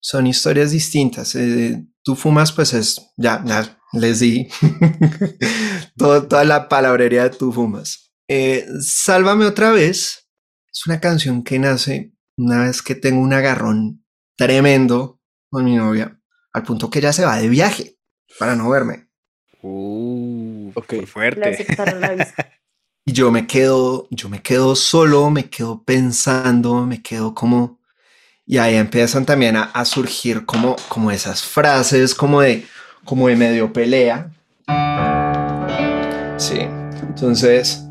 Son 0.00 0.26
historias 0.26 0.70
distintas. 0.70 1.34
Eh, 1.34 1.84
tú 2.02 2.16
fumas, 2.16 2.52
pues 2.52 2.72
es, 2.74 3.00
ya, 3.16 3.42
ya 3.44 3.78
les 3.92 4.20
di 4.20 4.48
todo- 5.96 6.26
toda 6.26 6.44
la 6.44 6.68
palabrería 6.68 7.24
de 7.24 7.30
tú 7.30 7.52
fumas. 7.52 8.12
Eh, 8.28 8.66
Sálvame 8.80 9.44
otra 9.46 9.70
vez. 9.72 10.28
Es 10.72 10.86
una 10.86 11.00
canción 11.00 11.42
que 11.42 11.58
nace 11.58 12.12
una 12.36 12.62
vez 12.64 12.80
que 12.82 12.94
tengo 12.94 13.20
un 13.20 13.32
agarrón 13.32 14.04
tremendo 14.36 15.20
con 15.50 15.64
mi 15.64 15.74
novia, 15.76 16.18
al 16.52 16.62
punto 16.62 16.88
que 16.88 17.00
ella 17.00 17.12
se 17.12 17.24
va 17.24 17.36
de 17.38 17.48
viaje 17.48 17.98
para 18.38 18.54
no 18.56 18.70
verme. 18.70 19.10
Uh, 19.62 20.70
Ok. 20.74 21.04
fuerte. 21.06 21.40
Y 23.06 23.12
yo 23.12 23.30
me 23.32 23.46
quedo, 23.46 24.06
yo 24.10 24.28
me 24.28 24.40
quedo 24.42 24.76
solo, 24.76 25.30
me 25.30 25.48
quedo 25.50 25.82
pensando, 25.84 26.86
me 26.86 27.02
quedo 27.02 27.34
como... 27.34 27.79
Y 28.50 28.58
ahí 28.58 28.74
empiezan 28.74 29.24
también 29.24 29.54
a, 29.54 29.62
a 29.62 29.84
surgir 29.84 30.44
como, 30.44 30.74
como 30.88 31.12
esas 31.12 31.40
frases, 31.40 32.16
como 32.16 32.40
de, 32.40 32.66
como 33.04 33.28
de 33.28 33.36
medio 33.36 33.72
pelea. 33.72 34.28
Sí, 36.36 36.58
entonces, 37.00 37.84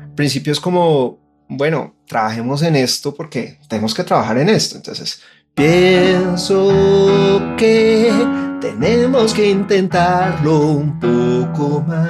al 0.00 0.14
principio 0.14 0.54
es 0.54 0.60
como, 0.60 1.18
bueno, 1.46 1.94
trabajemos 2.06 2.62
en 2.62 2.76
esto 2.76 3.14
porque 3.14 3.58
tenemos 3.68 3.92
que 3.92 4.02
trabajar 4.02 4.38
en 4.38 4.48
esto. 4.48 4.76
Entonces, 4.76 5.20
pienso 5.52 7.42
que 7.58 8.10
tenemos 8.62 9.34
que 9.34 9.50
intentarlo 9.50 10.58
un 10.68 10.98
poco 10.98 11.84
más 11.86 12.08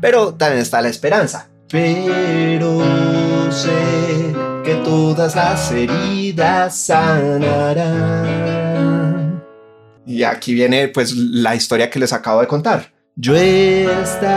pero 0.00 0.34
también 0.34 0.62
está 0.62 0.80
la 0.80 0.88
esperanza. 0.88 1.48
Pero 1.68 2.80
sé 3.50 4.05
que 4.66 4.74
todas 4.84 5.34
las 5.36 5.70
heridas 5.70 6.76
sanarán. 6.76 8.26
Y 10.04 10.24
aquí 10.24 10.52
viene 10.54 10.88
pues 10.88 11.14
la 11.14 11.54
historia 11.54 11.88
que 11.88 12.00
les 12.00 12.12
acabo 12.12 12.40
de 12.40 12.48
contar. 12.48 12.92
Yo 13.14 13.36
estaré 13.36 14.34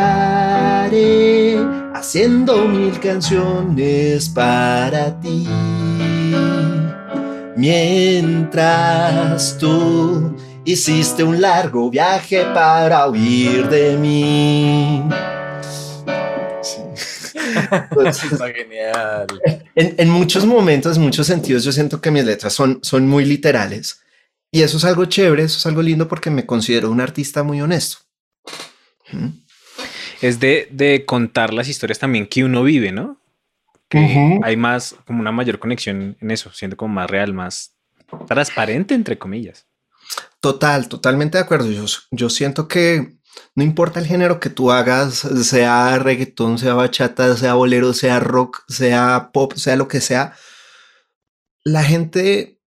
haciendo 1.96 2.66
mil 2.66 3.00
canciones 3.00 4.30
para 4.30 5.20
ti. 5.20 5.48
Mientras 7.56 9.58
tú 9.58 10.36
hiciste 10.64 11.24
un 11.24 11.42
largo 11.42 11.90
viaje 11.90 12.46
para 12.54 13.10
huir 13.10 13.68
de 13.68 13.98
mí. 13.98 15.04
Sí. 16.62 16.82
Entonces, 17.72 18.32
Está 18.34 18.50
genial. 18.50 19.26
En, 19.76 19.96
en 19.98 20.10
muchos 20.10 20.46
momentos, 20.46 20.98
en 20.98 21.04
muchos 21.04 21.28
sentidos, 21.28 21.64
yo 21.64 21.72
siento 21.72 22.02
que 22.02 22.12
mis 22.12 22.26
letras 22.26 22.54
son, 22.54 22.80
son 22.82 23.08
muy 23.08 23.26
literales. 23.26 24.02
Y 24.52 24.64
eso 24.64 24.78
es 24.78 24.86
algo 24.86 25.06
chévere, 25.06 25.44
eso 25.44 25.58
es 25.58 25.66
algo 25.66 25.82
lindo 25.82 26.08
porque 26.08 26.30
me 26.30 26.46
considero 26.46 26.90
un 26.90 27.02
artista 27.02 27.44
muy 27.44 27.62
honesto. 27.62 27.98
¿Mm? 29.12 29.28
Es 30.22 30.40
de, 30.40 30.68
de 30.72 31.06
contar 31.06 31.54
las 31.54 31.68
historias 31.68 32.00
también 32.00 32.28
que 32.28 32.44
uno 32.44 32.64
vive, 32.64 32.92
¿no? 32.92 33.22
Que 33.88 34.00
Ujú. 34.00 34.42
hay 34.44 34.58
más, 34.58 34.96
como 35.06 35.20
una 35.20 35.32
mayor 35.32 35.60
conexión 35.60 36.18
en 36.20 36.32
eso, 36.32 36.52
siendo 36.52 36.78
como 36.78 36.94
más 36.96 37.10
real, 37.10 37.34
más 37.34 37.74
transparente, 38.28 38.94
entre 38.94 39.18
comillas. 39.18 39.66
Total, 40.40 40.88
totalmente 40.88 41.38
de 41.38 41.44
acuerdo. 41.44 41.72
Yo, 41.72 41.86
yo 42.12 42.30
siento 42.30 42.68
que 42.68 43.19
no 43.56 43.64
importa 43.64 44.00
el 44.00 44.08
género 44.08 44.40
que 44.40 44.50
tú 44.50 44.72
hagas, 44.72 45.20
sea 45.44 45.98
reggaetón, 46.00 46.58
sea 46.58 46.74
bachata, 46.74 47.36
sea 47.38 47.54
bolero, 47.54 47.94
sea 47.94 48.20
rock, 48.20 48.64
sea 48.68 49.32
pop, 49.34 49.54
sea 49.54 49.76
lo 49.76 49.88
que 49.88 50.02
sea, 50.02 50.34
la 51.64 51.84
gente 51.84 52.60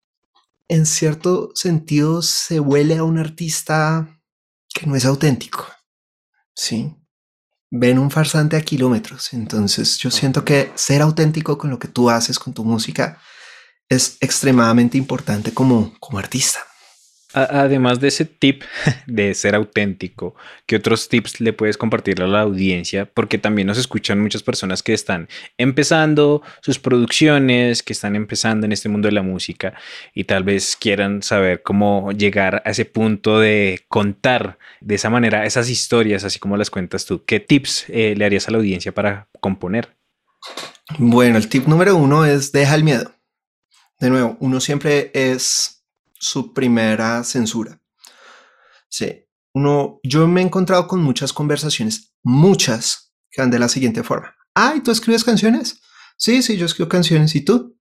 en 0.68 0.86
cierto 0.86 1.50
sentido 1.54 2.22
se 2.22 2.60
huele 2.60 2.96
a 2.96 3.04
un 3.04 3.18
artista 3.18 4.20
que 4.72 4.86
no 4.86 4.96
es 4.96 5.04
auténtico. 5.04 5.66
Sí. 6.54 6.94
Ven 7.70 7.98
un 7.98 8.10
farsante 8.10 8.56
a 8.56 8.62
kilómetros. 8.62 9.32
Entonces 9.32 9.98
yo 9.98 10.10
siento 10.10 10.44
que 10.44 10.72
ser 10.74 11.02
auténtico 11.02 11.58
con 11.58 11.70
lo 11.70 11.78
que 11.78 11.88
tú 11.88 12.10
haces, 12.10 12.38
con 12.38 12.54
tu 12.54 12.64
música, 12.64 13.18
es 13.88 14.16
extremadamente 14.20 14.96
importante 14.96 15.52
como, 15.52 15.94
como 15.98 16.18
artista. 16.18 16.60
Además 17.34 18.00
de 18.00 18.08
ese 18.08 18.24
tip 18.24 18.62
de 19.06 19.34
ser 19.34 19.54
auténtico, 19.54 20.34
¿qué 20.66 20.76
otros 20.76 21.08
tips 21.08 21.40
le 21.40 21.52
puedes 21.52 21.76
compartir 21.78 22.22
a 22.22 22.26
la 22.26 22.42
audiencia? 22.42 23.06
Porque 23.06 23.38
también 23.38 23.66
nos 23.66 23.78
escuchan 23.78 24.20
muchas 24.20 24.42
personas 24.42 24.82
que 24.82 24.92
están 24.92 25.28
empezando 25.56 26.42
sus 26.60 26.78
producciones, 26.78 27.82
que 27.82 27.92
están 27.92 28.16
empezando 28.16 28.66
en 28.66 28.72
este 28.72 28.88
mundo 28.88 29.08
de 29.08 29.12
la 29.12 29.22
música 29.22 29.74
y 30.14 30.24
tal 30.24 30.44
vez 30.44 30.76
quieran 30.76 31.22
saber 31.22 31.62
cómo 31.62 32.12
llegar 32.12 32.62
a 32.64 32.70
ese 32.70 32.84
punto 32.84 33.38
de 33.38 33.80
contar 33.88 34.58
de 34.80 34.96
esa 34.96 35.10
manera 35.10 35.46
esas 35.46 35.70
historias, 35.70 36.24
así 36.24 36.38
como 36.38 36.56
las 36.56 36.70
cuentas 36.70 37.06
tú. 37.06 37.24
¿Qué 37.24 37.40
tips 37.40 37.86
eh, 37.88 38.14
le 38.16 38.24
harías 38.24 38.48
a 38.48 38.50
la 38.50 38.58
audiencia 38.58 38.92
para 38.92 39.28
componer? 39.40 39.96
Bueno, 40.98 41.38
el 41.38 41.48
tip 41.48 41.66
número 41.66 41.96
uno 41.96 42.24
es 42.24 42.52
deja 42.52 42.74
el 42.74 42.84
miedo. 42.84 43.12
De 43.98 44.10
nuevo, 44.10 44.36
uno 44.40 44.60
siempre 44.60 45.10
es 45.14 45.81
su 46.22 46.54
primera 46.54 47.24
censura. 47.24 47.80
Sí, 48.88 49.26
uno, 49.54 49.98
yo 50.04 50.28
me 50.28 50.40
he 50.40 50.44
encontrado 50.44 50.86
con 50.86 51.02
muchas 51.02 51.32
conversaciones, 51.32 52.14
muchas, 52.22 53.12
que 53.30 53.42
van 53.42 53.50
de 53.50 53.58
la 53.58 53.68
siguiente 53.68 54.04
forma. 54.04 54.34
Ay, 54.54 54.80
¿tú 54.80 54.92
escribes 54.92 55.24
canciones? 55.24 55.80
Sí, 56.16 56.42
sí, 56.42 56.56
yo 56.56 56.66
escribo 56.66 56.88
canciones. 56.88 57.34
¿Y 57.34 57.40
tú? 57.40 57.76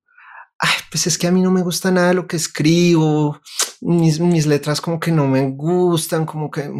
Ay, 0.58 0.74
pues 0.90 1.06
es 1.06 1.18
que 1.18 1.28
a 1.28 1.32
mí 1.32 1.42
no 1.42 1.52
me 1.52 1.62
gusta 1.62 1.92
nada 1.92 2.14
lo 2.14 2.28
que 2.28 2.38
escribo. 2.38 3.40
Mis, 3.82 4.20
mis 4.20 4.48
letras 4.48 4.82
como 4.82 5.00
que 5.00 5.12
no 5.12 5.28
me 5.28 5.48
gustan, 5.52 6.26
como 6.26 6.50
que... 6.50 6.72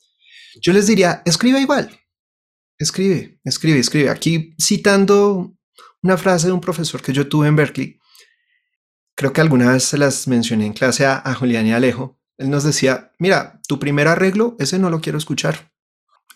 Yo 0.62 0.72
les 0.72 0.86
diría, 0.86 1.22
escribe 1.24 1.60
igual. 1.60 1.90
Escribe, 2.78 3.40
escribe, 3.44 3.78
escribe. 3.80 4.10
Aquí 4.10 4.54
citando 4.60 5.54
una 6.02 6.16
frase 6.16 6.46
de 6.46 6.52
un 6.52 6.60
profesor 6.60 7.02
que 7.02 7.12
yo 7.12 7.28
tuve 7.28 7.46
en 7.46 7.54
Berkeley, 7.54 7.99
creo 9.20 9.34
que 9.34 9.42
alguna 9.42 9.70
vez 9.70 9.84
se 9.84 9.98
las 9.98 10.26
mencioné 10.28 10.64
en 10.64 10.72
clase 10.72 11.04
a, 11.04 11.20
a 11.22 11.34
Julián 11.34 11.66
y 11.66 11.74
Alejo. 11.74 12.18
Él 12.38 12.48
nos 12.48 12.64
decía, 12.64 13.12
mira, 13.18 13.60
tu 13.68 13.78
primer 13.78 14.08
arreglo, 14.08 14.56
ese 14.58 14.78
no 14.78 14.88
lo 14.88 15.02
quiero 15.02 15.18
escuchar. 15.18 15.74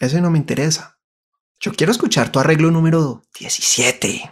Ese 0.00 0.20
no 0.20 0.30
me 0.30 0.36
interesa. 0.36 0.98
Yo 1.58 1.72
quiero 1.72 1.92
escuchar 1.92 2.30
tu 2.30 2.40
arreglo 2.40 2.70
número 2.70 3.22
17, 3.40 4.30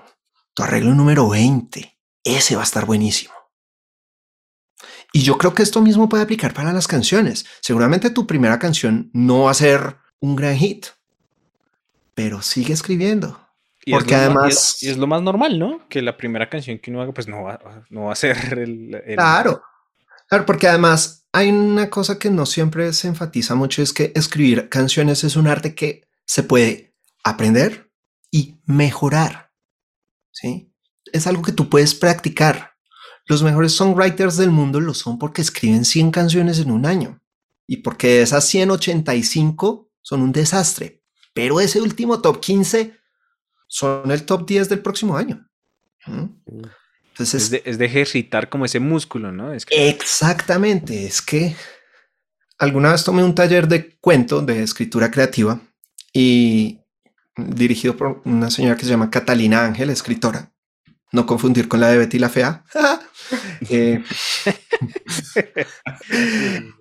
tu 0.53 0.63
arreglo 0.63 0.95
número 0.95 1.31
20. 1.31 1.99
Ese 2.25 2.55
va 2.55 2.61
a 2.61 2.65
estar 2.65 2.85
buenísimo. 2.85 3.33
Y 5.15 5.23
yo 5.23 5.39
creo 5.39 5.55
que 5.55 5.63
esto 5.63 5.81
mismo 5.81 6.11
puede 6.11 6.23
aplicar 6.23 6.53
para 6.53 6.75
las 6.75 6.87
canciones. 6.87 7.47
Seguramente 7.63 8.11
tu 8.11 8.27
primera 8.27 8.59
canción 8.59 9.09
no 9.15 9.45
va 9.45 9.53
a 9.53 9.55
ser 9.55 9.97
un 10.21 10.37
gran 10.37 10.59
hit, 10.59 10.89
pero 12.15 12.43
sigue 12.43 12.75
escribiendo. 12.75 13.42
Y 13.85 13.93
Porque 13.93 14.13
lo 14.13 14.17
más- 14.19 14.27
además- 14.27 14.47
y 14.47 14.53
es, 14.53 14.83
y 14.85 14.89
es 14.91 14.97
lo 14.99 15.07
más 15.07 15.23
normal, 15.23 15.59
¿no? 15.59 15.89
Que 15.89 16.03
la 16.03 16.17
primera 16.17 16.49
canción 16.49 16.79
que 16.79 16.91
uno 16.91 17.03
haga, 17.03 17.13
pues 17.13 17.27
no 17.29 17.43
va, 17.43 17.85
no 17.91 18.05
va 18.05 18.13
a 18.13 18.17
ser 18.17 18.37
el. 18.59 18.95
el- 19.07 19.17
Claro, 19.17 19.63
claro, 20.29 20.47
porque 20.47 20.69
además 20.69 21.27
hay 21.33 21.51
una 21.51 21.91
cosa 21.91 22.19
que 22.19 22.31
no 22.31 22.47
siempre 22.47 22.93
se 22.93 23.09
enfatiza 23.09 23.55
mucho, 23.55 23.83
es 23.83 23.93
que 23.93 24.13
escribir 24.15 24.69
canciones 24.69 25.25
es 25.25 25.35
un 25.37 25.47
arte 25.49 25.75
que 25.75 26.07
se 26.27 26.43
puede 26.43 26.95
aprender 27.25 27.91
y 28.31 28.61
mejorar. 28.67 29.51
¿Sí? 30.31 30.73
Es 31.13 31.27
algo 31.27 31.43
que 31.43 31.53
tú 31.53 31.69
puedes 31.69 31.95
practicar. 31.95 32.73
Los 33.27 33.43
mejores 33.43 33.73
songwriters 33.73 34.37
del 34.37 34.51
mundo 34.51 34.81
lo 34.81 34.95
son 34.95 35.19
porque 35.19 35.43
escriben 35.43 35.85
100 35.85 36.11
canciones 36.11 36.59
en 36.59 36.71
un 36.71 36.87
año 36.87 37.21
y 37.67 37.79
porque 37.79 38.09
de 38.09 38.23
esas 38.23 38.45
185 38.47 39.91
son 40.03 40.23
un 40.23 40.33
desastre, 40.33 41.03
pero 41.33 41.61
ese 41.61 41.81
último 41.81 42.21
top 42.21 42.41
15 42.41 42.97
son 43.73 44.11
el 44.11 44.25
top 44.25 44.47
10 44.47 44.69
del 44.69 44.81
próximo 44.81 45.17
año. 45.17 45.49
¿Mm? 46.07 46.27
Entonces, 47.09 47.45
Es 47.45 47.51
de, 47.51 47.63
es 47.65 47.79
de 47.79 47.87
ejercitar 47.87 48.51
como 48.51 48.67
ese 48.67 48.81
músculo, 48.81 49.33
¿no? 49.33 49.55
Es 49.55 49.65
que, 49.65 49.89
Exactamente, 49.89 51.07
es 51.07 51.23
que 51.23 51.57
alguna 52.59 52.93
vez 52.93 53.03
tomé 53.03 53.25
un 53.25 53.35
taller 53.35 53.67
de 53.69 53.97
cuento 53.97 54.43
de 54.43 54.63
escritura 54.63 55.11
creativa 55.11 55.59
y 56.13 56.81
dirigido 57.35 57.97
por 57.97 58.21
una 58.27 58.51
señora 58.51 58.77
que 58.77 58.85
se 58.85 58.91
llama 58.91 59.11
Catalina 59.11 59.65
Ángel, 59.65 59.89
escritora. 59.89 60.53
No 61.11 61.25
confundir 61.25 61.67
con 61.67 61.81
la 61.81 61.89
de 61.89 61.97
Betty 61.97 62.19
la 62.19 62.29
Fea. 62.29 62.65
Eh, 63.71 64.05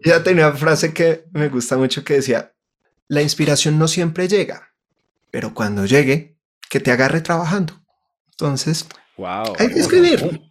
ella 0.04 0.24
tenía 0.24 0.50
una 0.50 0.58
frase 0.58 0.92
que 0.92 1.24
me 1.32 1.48
gusta 1.48 1.78
mucho 1.78 2.04
que 2.04 2.16
decía, 2.16 2.52
la 3.08 3.22
inspiración 3.22 3.80
no 3.80 3.88
siempre 3.88 4.28
llega, 4.28 4.74
pero 5.30 5.54
cuando 5.54 5.86
llegue, 5.86 6.31
que 6.72 6.80
te 6.80 6.90
agarre 6.90 7.20
trabajando. 7.20 7.74
Entonces, 8.32 8.88
wow. 9.18 9.54
hay 9.60 9.68
que 9.68 9.80
escribir. 9.80 10.42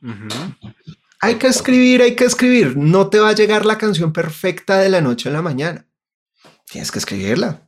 Hay 1.18 1.36
que 1.36 1.46
escribir, 1.46 2.02
hay 2.02 2.14
que 2.14 2.26
escribir. 2.26 2.76
No 2.76 3.08
te 3.08 3.18
va 3.18 3.30
a 3.30 3.34
llegar 3.34 3.64
la 3.64 3.78
canción 3.78 4.12
perfecta 4.12 4.76
de 4.76 4.90
la 4.90 5.00
noche 5.00 5.30
a 5.30 5.32
la 5.32 5.40
mañana. 5.40 5.86
Tienes 6.70 6.92
que 6.92 6.98
escribirla. 6.98 7.66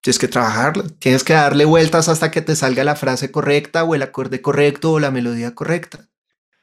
Tienes 0.00 0.18
que 0.18 0.28
trabajarla. 0.28 0.84
Tienes 0.98 1.22
que 1.24 1.34
darle 1.34 1.66
vueltas 1.66 2.08
hasta 2.08 2.30
que 2.30 2.40
te 2.40 2.56
salga 2.56 2.84
la 2.84 2.96
frase 2.96 3.30
correcta 3.30 3.84
o 3.84 3.94
el 3.94 4.00
acorde 4.00 4.40
correcto 4.40 4.92
o 4.92 4.98
la 4.98 5.10
melodía 5.10 5.54
correcta. 5.54 6.08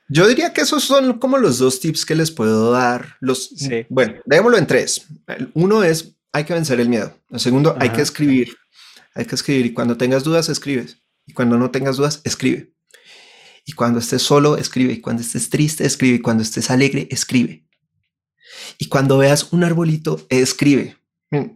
Yo 0.09 0.27
diría 0.27 0.53
que 0.53 0.61
esos 0.61 0.83
son 0.83 1.19
como 1.19 1.37
los 1.37 1.59
dos 1.59 1.79
tips 1.79 2.03
que 2.03 2.15
les 2.15 2.31
puedo 2.31 2.71
dar. 2.71 3.17
Los, 3.19 3.49
Sí. 3.49 3.85
Bueno, 3.89 4.15
démoslo 4.25 4.57
en 4.57 4.65
tres. 4.65 5.05
Uno 5.53 5.83
es 5.83 6.15
hay 6.31 6.45
que 6.45 6.55
vencer 6.55 6.79
el 6.79 6.89
miedo. 6.89 7.15
El 7.29 7.39
segundo, 7.39 7.75
hay 7.79 7.89
que 7.89 8.01
escribir. 8.01 8.57
Hay 9.13 9.25
que 9.25 9.35
escribir 9.35 9.67
y 9.67 9.73
cuando 9.73 9.97
tengas 9.97 10.23
dudas, 10.23 10.49
escribes. 10.49 10.97
Y 11.27 11.33
cuando 11.33 11.57
no 11.57 11.69
tengas 11.69 11.97
dudas, 11.97 12.21
escribe. 12.23 12.73
Y 13.65 13.73
cuando 13.73 13.99
estés 13.99 14.23
solo, 14.23 14.57
escribe. 14.57 14.93
Y 14.93 15.01
cuando 15.01 15.21
estés 15.21 15.51
triste, 15.51 15.85
escribe. 15.85 16.15
Y 16.15 16.21
cuando 16.21 16.41
estés 16.41 16.71
alegre, 16.71 17.07
escribe. 17.11 17.67
Y 18.79 18.87
cuando 18.87 19.19
veas 19.19 19.51
un 19.51 19.63
arbolito, 19.63 20.25
escribe. 20.29 20.97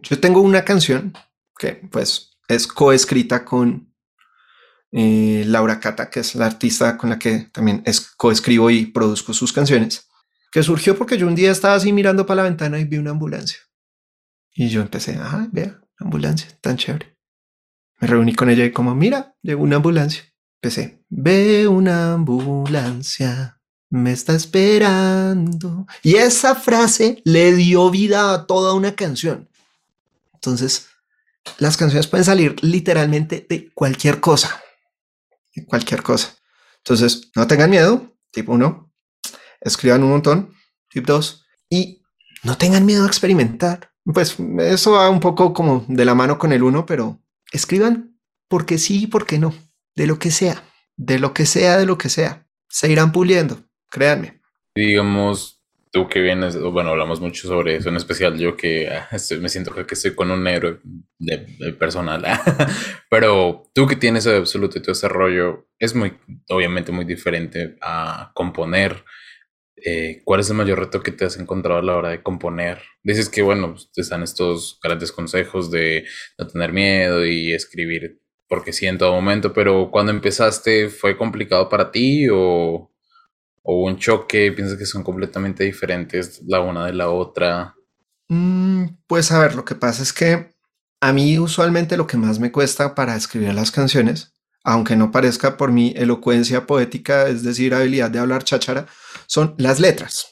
Yo 0.02 0.20
tengo 0.20 0.42
una 0.42 0.64
canción 0.64 1.14
que 1.58 1.72
pues 1.90 2.38
es 2.48 2.66
coescrita 2.66 3.44
con 3.44 3.92
eh, 4.92 5.44
Laura 5.46 5.80
Cata, 5.80 6.10
que 6.10 6.20
es 6.20 6.34
la 6.34 6.46
artista 6.46 6.98
con 6.98 7.10
la 7.10 7.18
que 7.18 7.48
también 7.52 7.82
es 7.86 8.00
coescribo 8.00 8.70
y 8.70 8.86
produzco 8.86 9.32
sus 9.32 9.52
canciones, 9.52 10.08
que 10.52 10.62
surgió 10.62 10.96
porque 10.96 11.16
yo 11.16 11.26
un 11.26 11.34
día 11.34 11.50
estaba 11.50 11.74
así 11.74 11.92
mirando 11.92 12.26
para 12.26 12.42
la 12.42 12.48
ventana 12.48 12.78
y 12.78 12.84
vi 12.84 12.98
una 12.98 13.12
ambulancia. 13.12 13.58
Y 14.54 14.68
yo 14.68 14.82
empecé, 14.82 15.16
ah, 15.18 15.48
vea, 15.50 15.80
ambulancia, 15.98 16.50
tan 16.60 16.76
chévere. 16.76 17.11
Me 18.02 18.08
reuní 18.08 18.34
con 18.34 18.50
ella 18.50 18.64
y 18.64 18.72
como, 18.72 18.96
mira, 18.96 19.36
llegó 19.42 19.62
una 19.62 19.76
ambulancia. 19.76 20.24
Empecé, 20.60 21.04
ve 21.08 21.68
una 21.68 22.14
ambulancia, 22.14 23.60
me 23.90 24.10
está 24.10 24.34
esperando. 24.34 25.86
Y 26.02 26.16
esa 26.16 26.56
frase 26.56 27.22
le 27.24 27.54
dio 27.54 27.90
vida 27.90 28.34
a 28.34 28.46
toda 28.48 28.74
una 28.74 28.96
canción. 28.96 29.48
Entonces, 30.34 30.88
las 31.58 31.76
canciones 31.76 32.08
pueden 32.08 32.24
salir 32.24 32.56
literalmente 32.64 33.46
de 33.48 33.70
cualquier 33.72 34.18
cosa. 34.18 34.60
De 35.54 35.64
cualquier 35.64 36.02
cosa. 36.02 36.34
Entonces, 36.78 37.30
no 37.36 37.46
tengan 37.46 37.70
miedo. 37.70 38.16
Tip 38.32 38.48
1. 38.48 38.92
Escriban 39.60 40.02
un 40.02 40.10
montón. 40.10 40.52
Tip 40.90 41.06
2. 41.06 41.46
Y 41.70 42.02
no 42.42 42.58
tengan 42.58 42.84
miedo 42.84 43.04
a 43.04 43.06
experimentar. 43.06 43.92
Pues 44.02 44.34
eso 44.58 44.90
va 44.90 45.08
un 45.08 45.20
poco 45.20 45.52
como 45.54 45.84
de 45.86 46.04
la 46.04 46.16
mano 46.16 46.36
con 46.36 46.52
el 46.52 46.64
uno, 46.64 46.84
pero 46.84 47.22
escriban 47.52 48.18
porque 48.48 48.78
sí 48.78 49.04
y 49.04 49.06
porque 49.06 49.38
no. 49.38 49.54
De 49.94 50.06
lo 50.06 50.18
que 50.18 50.30
sea. 50.30 50.62
De 50.96 51.18
lo 51.18 51.34
que 51.34 51.46
sea, 51.46 51.78
de 51.78 51.86
lo 51.86 51.98
que 51.98 52.08
sea. 52.08 52.46
Se 52.68 52.90
irán 52.90 53.12
puliendo. 53.12 53.62
Créanme. 53.90 54.40
Digamos, 54.74 55.62
tú 55.92 56.08
que 56.08 56.20
vienes, 56.20 56.58
bueno, 56.58 56.90
hablamos 56.90 57.20
mucho 57.20 57.46
sobre 57.46 57.76
eso, 57.76 57.90
en 57.90 57.96
especial 57.96 58.38
yo 58.38 58.56
que 58.56 58.88
ah, 58.88 59.08
me 59.40 59.48
siento 59.50 59.74
que 59.86 59.94
estoy 59.94 60.14
con 60.14 60.30
un 60.30 60.46
héroe 60.48 60.80
de, 61.18 61.38
personal, 61.78 62.24
pero 63.10 63.70
tú 63.74 63.86
que 63.86 63.96
tienes 63.96 64.24
de 64.24 64.36
absoluto 64.36 64.78
y 64.78 64.82
tu 64.82 64.90
desarrollo 64.90 65.68
es 65.78 65.94
muy, 65.94 66.14
obviamente 66.48 66.92
muy 66.92 67.04
diferente 67.04 67.76
a 67.82 68.32
componer. 68.34 69.04
Eh, 69.84 70.22
¿cuál 70.24 70.40
es 70.40 70.50
el 70.50 70.56
mayor 70.56 70.78
reto 70.78 71.02
que 71.02 71.12
te 71.12 71.24
has 71.24 71.38
encontrado 71.38 71.80
a 71.80 71.82
la 71.82 71.96
hora 71.96 72.10
de 72.10 72.22
componer? 72.22 72.82
Dices 73.02 73.28
que, 73.28 73.42
bueno, 73.42 73.74
te 73.92 74.02
están 74.02 74.22
estos 74.22 74.78
grandes 74.82 75.12
consejos 75.12 75.70
de 75.70 76.06
no 76.38 76.46
tener 76.46 76.72
miedo 76.72 77.26
y 77.26 77.52
escribir 77.52 78.20
porque 78.48 78.72
sí 78.72 78.86
en 78.86 78.98
todo 78.98 79.14
momento, 79.14 79.52
pero 79.54 79.90
cuando 79.90 80.12
empezaste, 80.12 80.90
¿fue 80.90 81.16
complicado 81.16 81.70
para 81.70 81.90
ti 81.90 82.28
o, 82.30 82.92
o 83.62 83.84
un 83.84 83.96
choque? 83.96 84.52
¿Piensas 84.52 84.76
que 84.76 84.84
son 84.84 85.02
completamente 85.02 85.64
diferentes 85.64 86.42
la 86.46 86.60
una 86.60 86.84
de 86.84 86.92
la 86.92 87.08
otra? 87.08 87.74
Mm, 88.28 88.84
pues 89.06 89.32
a 89.32 89.38
ver, 89.38 89.54
lo 89.54 89.64
que 89.64 89.74
pasa 89.74 90.02
es 90.02 90.12
que 90.12 90.52
a 91.00 91.12
mí 91.12 91.38
usualmente 91.38 91.96
lo 91.96 92.06
que 92.06 92.18
más 92.18 92.38
me 92.38 92.52
cuesta 92.52 92.94
para 92.94 93.16
escribir 93.16 93.54
las 93.54 93.70
canciones, 93.70 94.34
aunque 94.64 94.96
no 94.96 95.10
parezca 95.10 95.56
por 95.56 95.72
mi 95.72 95.94
elocuencia 95.96 96.66
poética, 96.66 97.28
es 97.28 97.42
decir, 97.42 97.74
habilidad 97.74 98.10
de 98.10 98.18
hablar 98.18 98.44
cháchara, 98.44 98.86
son 99.32 99.54
las 99.56 99.80
letras. 99.80 100.26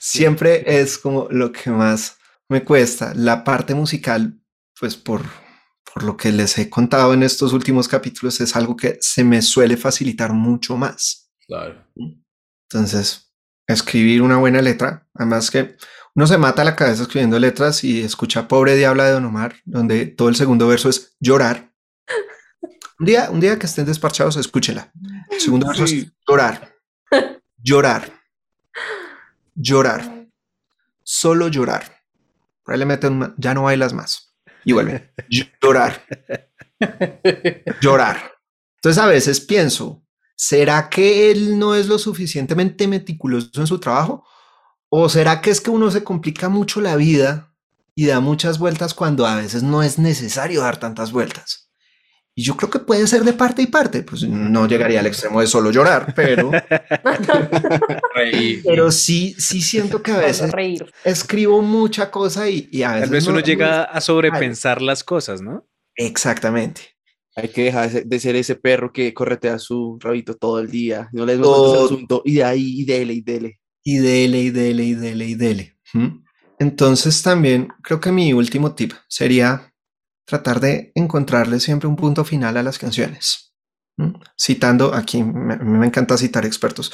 Siempre 0.00 0.80
es 0.80 0.98
como 0.98 1.28
lo 1.30 1.52
que 1.52 1.70
más 1.70 2.16
me 2.48 2.64
cuesta. 2.64 3.12
La 3.14 3.44
parte 3.44 3.76
musical, 3.76 4.40
pues 4.78 4.96
por, 4.96 5.22
por 5.94 6.02
lo 6.02 6.16
que 6.16 6.32
les 6.32 6.58
he 6.58 6.68
contado 6.68 7.14
en 7.14 7.22
estos 7.22 7.52
últimos 7.52 7.86
capítulos, 7.86 8.40
es 8.40 8.56
algo 8.56 8.74
que 8.76 8.98
se 9.00 9.22
me 9.22 9.40
suele 9.40 9.76
facilitar 9.76 10.32
mucho 10.32 10.76
más. 10.76 11.30
Claro. 11.46 11.86
Entonces, 12.68 13.32
escribir 13.68 14.20
una 14.20 14.38
buena 14.38 14.60
letra, 14.60 15.06
además 15.14 15.48
que 15.48 15.76
uno 16.16 16.26
se 16.26 16.38
mata 16.38 16.64
la 16.64 16.74
cabeza 16.74 17.04
escribiendo 17.04 17.38
letras 17.38 17.84
y 17.84 18.02
escucha 18.02 18.48
Pobre 18.48 18.74
Diabla 18.74 19.04
de 19.04 19.12
Don 19.12 19.26
Omar, 19.26 19.54
donde 19.64 20.06
todo 20.06 20.28
el 20.28 20.34
segundo 20.34 20.66
verso 20.66 20.88
es 20.88 21.14
llorar. 21.20 21.71
Un 22.98 23.06
día, 23.06 23.30
un 23.30 23.40
día 23.40 23.58
que 23.58 23.66
estén 23.66 23.86
despachados, 23.86 24.36
escúchela. 24.36 24.92
El 25.30 25.40
segundo 25.40 25.66
verso 25.66 25.84
es 25.84 26.06
llorar, 26.28 26.74
llorar, 27.62 28.12
llorar, 29.54 30.28
solo 31.02 31.48
llorar. 31.48 32.02
Probablemente 32.64 33.08
ya 33.38 33.54
no 33.54 33.64
bailas 33.64 33.92
más. 33.92 34.34
Y 34.64 34.72
vuelve, 34.72 35.12
llorar, 35.60 36.04
llorar. 37.80 38.32
Entonces 38.76 39.02
a 39.02 39.06
veces 39.06 39.40
pienso, 39.40 40.04
¿será 40.36 40.88
que 40.88 41.30
él 41.30 41.58
no 41.58 41.74
es 41.74 41.88
lo 41.88 41.98
suficientemente 41.98 42.86
meticuloso 42.86 43.60
en 43.60 43.66
su 43.66 43.80
trabajo? 43.80 44.24
¿O 44.88 45.08
será 45.08 45.40
que 45.40 45.50
es 45.50 45.60
que 45.60 45.70
uno 45.70 45.90
se 45.90 46.04
complica 46.04 46.48
mucho 46.48 46.80
la 46.80 46.96
vida 46.96 47.54
y 47.94 48.06
da 48.06 48.20
muchas 48.20 48.58
vueltas 48.58 48.94
cuando 48.94 49.26
a 49.26 49.36
veces 49.36 49.62
no 49.62 49.82
es 49.82 49.98
necesario 49.98 50.60
dar 50.60 50.78
tantas 50.78 51.12
vueltas? 51.12 51.61
Y 52.34 52.42
yo 52.44 52.56
creo 52.56 52.70
que 52.70 52.78
puede 52.78 53.06
ser 53.06 53.24
de 53.24 53.34
parte 53.34 53.60
y 53.60 53.66
parte, 53.66 54.02
pues 54.02 54.22
no 54.26 54.66
llegaría 54.66 55.00
al 55.00 55.06
extremo 55.06 55.40
de 55.42 55.46
solo 55.46 55.70
llorar, 55.70 56.14
pero, 56.16 56.50
Reír. 58.14 58.62
pero 58.64 58.90
sí, 58.90 59.34
sí 59.38 59.60
siento 59.60 60.02
que 60.02 60.12
a 60.12 60.18
veces 60.18 60.50
reír. 60.50 60.90
escribo 61.04 61.60
mucha 61.62 62.10
cosa 62.10 62.48
y, 62.48 62.68
y 62.70 62.82
a 62.82 62.92
veces... 62.92 63.02
Tal 63.02 63.10
vez 63.10 63.24
no- 63.24 63.30
uno 63.32 63.40
no 63.40 63.44
llega 63.46 63.82
a 63.84 64.00
sobrepensar 64.00 64.80
las 64.82 65.04
cosas, 65.04 65.42
¿no? 65.42 65.66
Exactamente. 65.94 66.82
Hay 67.36 67.48
que 67.48 67.64
dejar 67.64 67.90
de- 67.90 68.20
ser 68.20 68.36
ese 68.36 68.54
perro 68.56 68.92
que 68.92 69.12
corretea 69.14 69.58
su 69.58 69.98
rabito 70.00 70.34
todo 70.34 70.58
el 70.60 70.70
día. 70.70 71.08
No 71.12 71.24
le 71.26 71.34
al 71.34 71.40
Todo. 71.42 71.84
asunto. 71.86 72.22
Y 72.24 72.34
de 72.36 72.44
ahí, 72.44 72.80
y 72.80 72.84
dele, 72.84 73.14
y 73.14 73.20
dele. 73.22 73.60
y 73.84 73.98
dele 73.98 74.38
y 74.40 74.50
dele 74.50 74.84
y 74.84 74.94
dele 74.94 75.24
y 75.26 75.34
dele. 75.34 75.76
¿m? 75.94 76.20
Entonces 76.58 77.22
también 77.22 77.68
creo 77.82 78.00
que 78.00 78.12
mi 78.12 78.32
último 78.32 78.74
tip 78.74 78.92
sería 79.08 79.71
tratar 80.32 80.60
de 80.60 80.92
encontrarle 80.94 81.60
siempre 81.60 81.88
un 81.88 81.96
punto 81.96 82.24
final 82.24 82.56
a 82.56 82.62
las 82.62 82.78
canciones. 82.78 83.52
Citando, 84.34 84.94
aquí 84.94 85.22
me, 85.22 85.56
me 85.58 85.86
encanta 85.86 86.16
citar 86.16 86.46
expertos. 86.46 86.90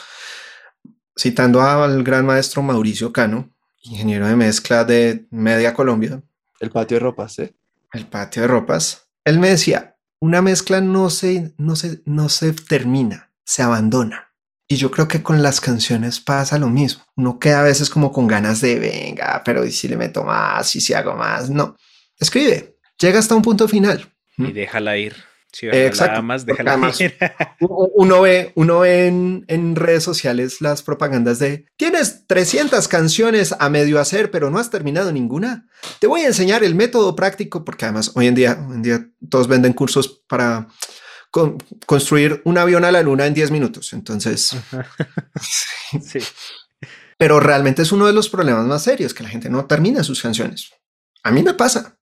citando 1.16 1.62
al 1.62 2.03
gran 2.03 2.27
maestro 2.27 2.62
Mauricio 2.62 3.12
Cano, 3.12 3.48
ingeniero 3.83 4.27
de 4.27 4.35
mezcla 4.35 4.85
de 4.85 5.29
Media 5.31 5.72
Colombia, 5.72 6.20
El 6.59 6.70
patio 6.70 6.96
de 6.96 7.01
ropas, 7.01 7.38
¿eh? 7.38 7.55
el 7.92 8.07
patio 8.07 8.42
de 8.42 8.48
ropas, 8.48 9.09
él 9.24 9.38
me 9.38 9.51
decía, 9.51 9.96
una 10.20 10.42
mezcla 10.42 10.81
no 10.81 11.09
se, 11.09 11.55
no 11.59 11.77
se, 11.77 12.03
no 12.05 12.29
se 12.29 12.53
termina, 12.53 13.31
se 13.44 13.62
abandona. 13.62 14.33
Y 14.66 14.77
yo 14.77 14.90
creo 14.90 15.07
que 15.07 15.22
con 15.22 15.42
las 15.42 15.61
canciones 15.61 16.20
pasa 16.20 16.59
lo 16.59 16.68
mismo. 16.68 17.05
Uno 17.16 17.38
queda 17.38 17.61
a 17.61 17.62
veces 17.62 17.88
como 17.88 18.11
con 18.11 18.27
ganas 18.27 18.61
de, 18.61 18.79
venga, 18.81 19.42
pero 19.44 19.64
¿y 19.64 19.70
si 19.70 19.87
le 19.87 19.96
meto 19.96 20.24
más? 20.24 20.74
¿Y 20.74 20.81
si 20.81 20.92
hago 20.92 21.14
más? 21.14 21.48
No. 21.48 21.77
Escribe. 22.18 22.78
Llega 22.99 23.19
hasta 23.19 23.35
un 23.35 23.43
punto 23.43 23.69
final. 23.69 24.13
Y 24.37 24.53
déjala 24.53 24.97
ir. 24.97 25.15
Si 25.51 25.67
Exacto, 25.67 26.19
amas, 26.19 26.45
porque 26.45 26.63
déjala 26.63 26.73
además- 26.73 27.01
ir. 27.01 27.17
Uno 27.61 28.21
ve, 28.21 28.53
uno 28.55 28.81
ve 28.81 29.07
en, 29.07 29.45
en 29.49 29.77
redes 29.77 30.05
sociales 30.05 30.61
las 30.61 30.83
propagandas 30.83 31.39
de 31.39 31.65
tienes 31.77 32.27
300 32.27 32.87
canciones 32.87 33.55
a 33.59 33.69
medio 33.71 33.99
hacer, 33.99 34.31
pero 34.31 34.51
no 34.51 34.59
has 34.59 34.71
terminado 34.71 35.11
ninguna. 35.11 35.67
Te 36.01 36.07
voy 36.07 36.21
a 36.21 36.27
enseñar 36.27 36.63
el 36.65 36.75
método 36.75 37.17
práctico, 37.17 37.65
porque 37.65 37.87
además 37.87 38.13
hoy 38.15 38.27
en 38.27 38.35
día, 38.35 38.63
hoy 38.69 38.75
en 38.77 38.83
día 38.83 39.09
todos 39.31 39.49
venden 39.49 39.73
cursos 39.73 40.23
para 40.29 40.69
con- 41.31 41.57
construir 41.87 42.43
un 42.45 42.59
avión 42.59 42.85
a 42.85 42.93
la 42.93 43.03
luna 43.03 43.27
en 43.27 43.35
10 43.35 43.51
minutos. 43.51 43.93
Entonces, 43.95 44.55
Sí. 46.03 46.21
pero 47.17 47.41
realmente 47.41 47.83
es 47.83 47.91
uno 47.91 48.07
de 48.07 48.13
los 48.13 48.29
problemas 48.29 48.67
más 48.67 48.83
serios 48.85 49.15
que 49.15 49.23
la 49.23 49.29
gente 49.31 49.49
no 49.51 49.65
termina 49.67 50.05
sus 50.05 50.23
canciones. 50.23 50.71
A 51.25 51.31
mí 51.31 51.43
me 51.43 51.55
pasa 51.55 51.98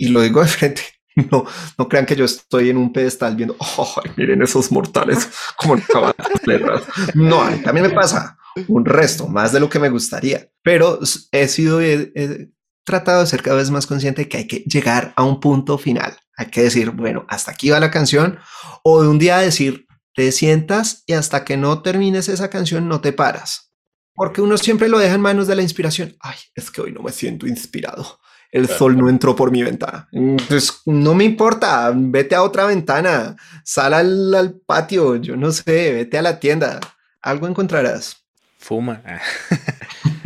y 0.00 0.08
lo 0.08 0.22
digo 0.22 0.40
de 0.42 0.48
frente. 0.48 0.82
No, 1.30 1.44
no 1.76 1.88
crean 1.88 2.06
que 2.06 2.14
yo 2.14 2.24
estoy 2.24 2.70
en 2.70 2.76
un 2.76 2.92
pedestal 2.92 3.34
viendo, 3.34 3.56
"Ay, 3.60 4.12
miren 4.16 4.40
esos 4.42 4.70
mortales, 4.70 5.28
como 5.56 5.74
acaban 5.74 6.14
las 6.16 6.46
letras. 6.46 6.84
No, 7.14 7.42
a 7.42 7.50
mí 7.50 7.58
también 7.62 7.88
me 7.88 7.92
pasa 7.92 8.38
un 8.68 8.84
resto, 8.86 9.26
más 9.26 9.52
de 9.52 9.58
lo 9.60 9.68
que 9.68 9.80
me 9.80 9.90
gustaría, 9.90 10.48
pero 10.62 11.00
he 11.32 11.48
sido, 11.48 11.80
he, 11.80 12.12
he 12.14 12.50
tratado 12.84 13.20
de 13.20 13.26
ser 13.26 13.42
cada 13.42 13.56
vez 13.56 13.70
más 13.70 13.86
consciente 13.88 14.22
de 14.22 14.28
que 14.28 14.36
hay 14.38 14.46
que 14.46 14.58
llegar 14.60 15.12
a 15.16 15.24
un 15.24 15.40
punto 15.40 15.78
final. 15.78 16.16
Hay 16.36 16.46
que 16.46 16.62
decir, 16.62 16.90
bueno, 16.92 17.26
hasta 17.28 17.50
aquí 17.50 17.70
va 17.70 17.80
la 17.80 17.90
canción, 17.90 18.38
o 18.84 19.02
de 19.02 19.08
un 19.08 19.18
día 19.18 19.38
decir, 19.38 19.88
te 20.14 20.30
sientas 20.32 21.02
y 21.06 21.14
hasta 21.14 21.44
que 21.44 21.56
no 21.56 21.82
termines 21.82 22.28
esa 22.28 22.48
canción 22.50 22.88
no 22.88 23.00
te 23.00 23.12
paras. 23.12 23.72
Porque 24.14 24.40
uno 24.40 24.56
siempre 24.58 24.88
lo 24.88 24.98
deja 24.98 25.16
en 25.16 25.20
manos 25.22 25.48
de 25.48 25.56
la 25.56 25.62
inspiración. 25.62 26.16
Ay, 26.20 26.36
es 26.54 26.70
que 26.70 26.82
hoy 26.82 26.92
no 26.92 27.02
me 27.02 27.10
siento 27.10 27.46
inspirado. 27.48 28.19
El 28.52 28.66
Claro. 28.66 28.78
sol 28.78 28.96
no 28.98 29.08
entró 29.08 29.36
por 29.36 29.50
mi 29.52 29.62
ventana. 29.62 30.08
Pues 30.48 30.80
no 30.84 31.14
me 31.14 31.24
importa. 31.24 31.92
Vete 31.94 32.34
a 32.34 32.42
otra 32.42 32.66
ventana. 32.66 33.36
Sal 33.64 33.94
al, 33.94 34.34
al 34.34 34.54
patio. 34.54 35.16
Yo 35.16 35.36
no 35.36 35.52
sé. 35.52 35.92
Vete 35.92 36.18
a 36.18 36.22
la 36.22 36.40
tienda. 36.40 36.80
Algo 37.22 37.46
encontrarás. 37.46 38.16
Fuma. 38.58 39.02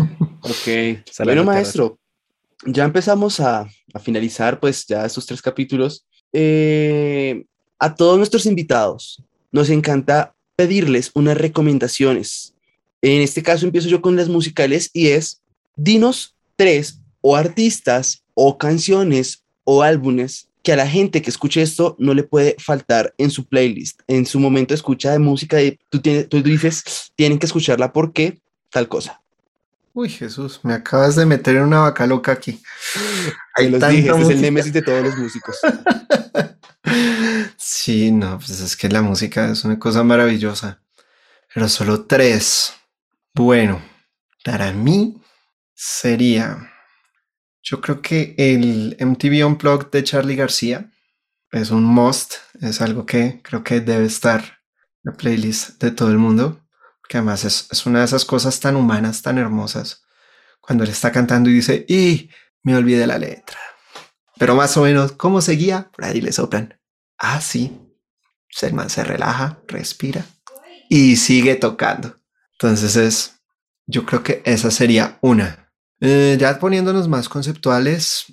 Ok. 0.46 1.00
Bueno, 1.24 1.42
maestro, 1.42 1.98
ya 2.66 2.84
empezamos 2.84 3.40
a, 3.40 3.60
a 3.94 3.98
finalizar 3.98 4.60
pues 4.60 4.86
ya 4.86 5.04
estos 5.06 5.24
tres 5.24 5.40
capítulos. 5.40 6.04
Eh, 6.34 7.46
a 7.78 7.94
todos 7.94 8.18
nuestros 8.18 8.44
invitados 8.44 9.22
nos 9.52 9.70
encanta 9.70 10.34
pedirles 10.54 11.10
unas 11.14 11.38
recomendaciones. 11.38 12.54
En 13.00 13.22
este 13.22 13.42
caso 13.42 13.64
empiezo 13.64 13.88
yo 13.88 14.02
con 14.02 14.16
las 14.16 14.28
musicales 14.28 14.90
y 14.92 15.08
es, 15.08 15.40
dinos 15.76 16.36
tres 16.56 17.00
o 17.26 17.36
artistas 17.36 18.22
o 18.34 18.58
canciones 18.58 19.44
o 19.64 19.82
álbumes 19.82 20.48
que 20.62 20.74
a 20.74 20.76
la 20.76 20.86
gente 20.86 21.22
que 21.22 21.30
escuche 21.30 21.62
esto 21.62 21.96
no 21.98 22.12
le 22.12 22.22
puede 22.22 22.54
faltar 22.58 23.14
en 23.16 23.30
su 23.30 23.46
playlist, 23.46 24.00
en 24.06 24.26
su 24.26 24.38
momento 24.38 24.72
de 24.72 24.76
escucha 24.76 25.10
de 25.12 25.18
música. 25.18 25.62
Y 25.62 25.78
tú, 25.88 26.00
tienes, 26.02 26.28
tú 26.28 26.42
dices, 26.42 27.12
tienen 27.16 27.38
que 27.38 27.46
escucharla 27.46 27.94
porque 27.94 28.40
tal 28.70 28.88
cosa. 28.88 29.22
Uy, 29.94 30.10
Jesús, 30.10 30.60
me 30.64 30.74
acabas 30.74 31.16
de 31.16 31.24
meter 31.24 31.56
en 31.56 31.62
una 31.62 31.80
vaca 31.80 32.06
loca 32.06 32.32
aquí. 32.32 32.60
Te 33.56 33.70
los 33.70 33.88
dije, 33.88 34.10
este 34.10 34.22
es 34.22 34.28
el 34.28 34.40
némesis 34.42 34.72
de 34.74 34.82
todos 34.82 35.02
los 35.02 35.16
músicos. 35.16 35.56
Sí, 37.56 38.12
no, 38.12 38.38
pues 38.38 38.60
es 38.60 38.76
que 38.76 38.90
la 38.90 39.00
música 39.00 39.50
es 39.50 39.64
una 39.64 39.78
cosa 39.78 40.04
maravillosa. 40.04 40.82
Pero 41.52 41.68
solo 41.68 42.04
tres. 42.04 42.74
Bueno, 43.32 43.80
para 44.44 44.70
mí 44.72 45.16
sería. 45.74 46.73
Yo 47.64 47.80
creo 47.80 48.02
que 48.02 48.34
el 48.36 48.96
MTV 49.00 49.46
Unplugged 49.46 49.90
de 49.90 50.04
Charlie 50.04 50.36
García 50.36 50.92
es 51.50 51.70
un 51.70 51.82
must. 51.82 52.34
Es 52.60 52.82
algo 52.82 53.06
que 53.06 53.40
creo 53.42 53.64
que 53.64 53.80
debe 53.80 54.04
estar 54.04 54.40
en 54.40 55.02
la 55.04 55.12
playlist 55.14 55.82
de 55.82 55.90
todo 55.90 56.10
el 56.10 56.18
mundo. 56.18 56.60
Porque 57.00 57.16
además 57.16 57.44
es, 57.44 57.66
es 57.72 57.86
una 57.86 58.00
de 58.00 58.04
esas 58.04 58.24
cosas 58.24 58.60
tan 58.60 58.76
humanas, 58.76 59.22
tan 59.22 59.38
hermosas. 59.38 60.04
Cuando 60.60 60.84
él 60.84 60.90
está 60.90 61.10
cantando 61.10 61.48
y 61.48 61.54
dice, 61.54 61.86
y 61.88 62.30
me 62.62 62.76
olvidé 62.76 63.06
la 63.06 63.18
letra. 63.18 63.58
Pero 64.38 64.54
más 64.54 64.76
o 64.76 64.82
menos, 64.82 65.12
¿cómo 65.12 65.40
seguía? 65.40 65.90
Por 65.90 66.04
ahí 66.04 66.20
le 66.20 66.32
soplan. 66.32 66.78
Ah, 67.18 67.40
sí. 67.40 67.80
El 68.62 68.74
man 68.74 68.88
se 68.88 69.02
relaja, 69.04 69.58
respira 69.66 70.24
y 70.88 71.16
sigue 71.16 71.56
tocando. 71.56 72.20
Entonces 72.52 72.96
es, 72.96 73.40
yo 73.86 74.06
creo 74.06 74.22
que 74.22 74.42
esa 74.44 74.70
sería 74.70 75.18
una. 75.20 75.63
Eh, 76.04 76.36
ya 76.38 76.58
poniéndonos 76.58 77.08
más 77.08 77.28
conceptuales, 77.28 78.26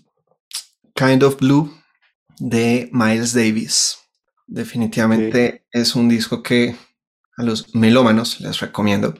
Kind 0.95 1.23
of 1.23 1.37
Blue 1.39 1.73
de 2.39 2.89
Miles 2.91 3.33
Davis. 3.33 3.97
Definitivamente 4.47 5.65
es 5.71 5.95
un 5.95 6.09
disco 6.09 6.43
que 6.43 6.75
a 7.37 7.43
los 7.43 7.73
melómanos 7.73 8.39
les 8.41 8.59
recomiendo. 8.59 9.13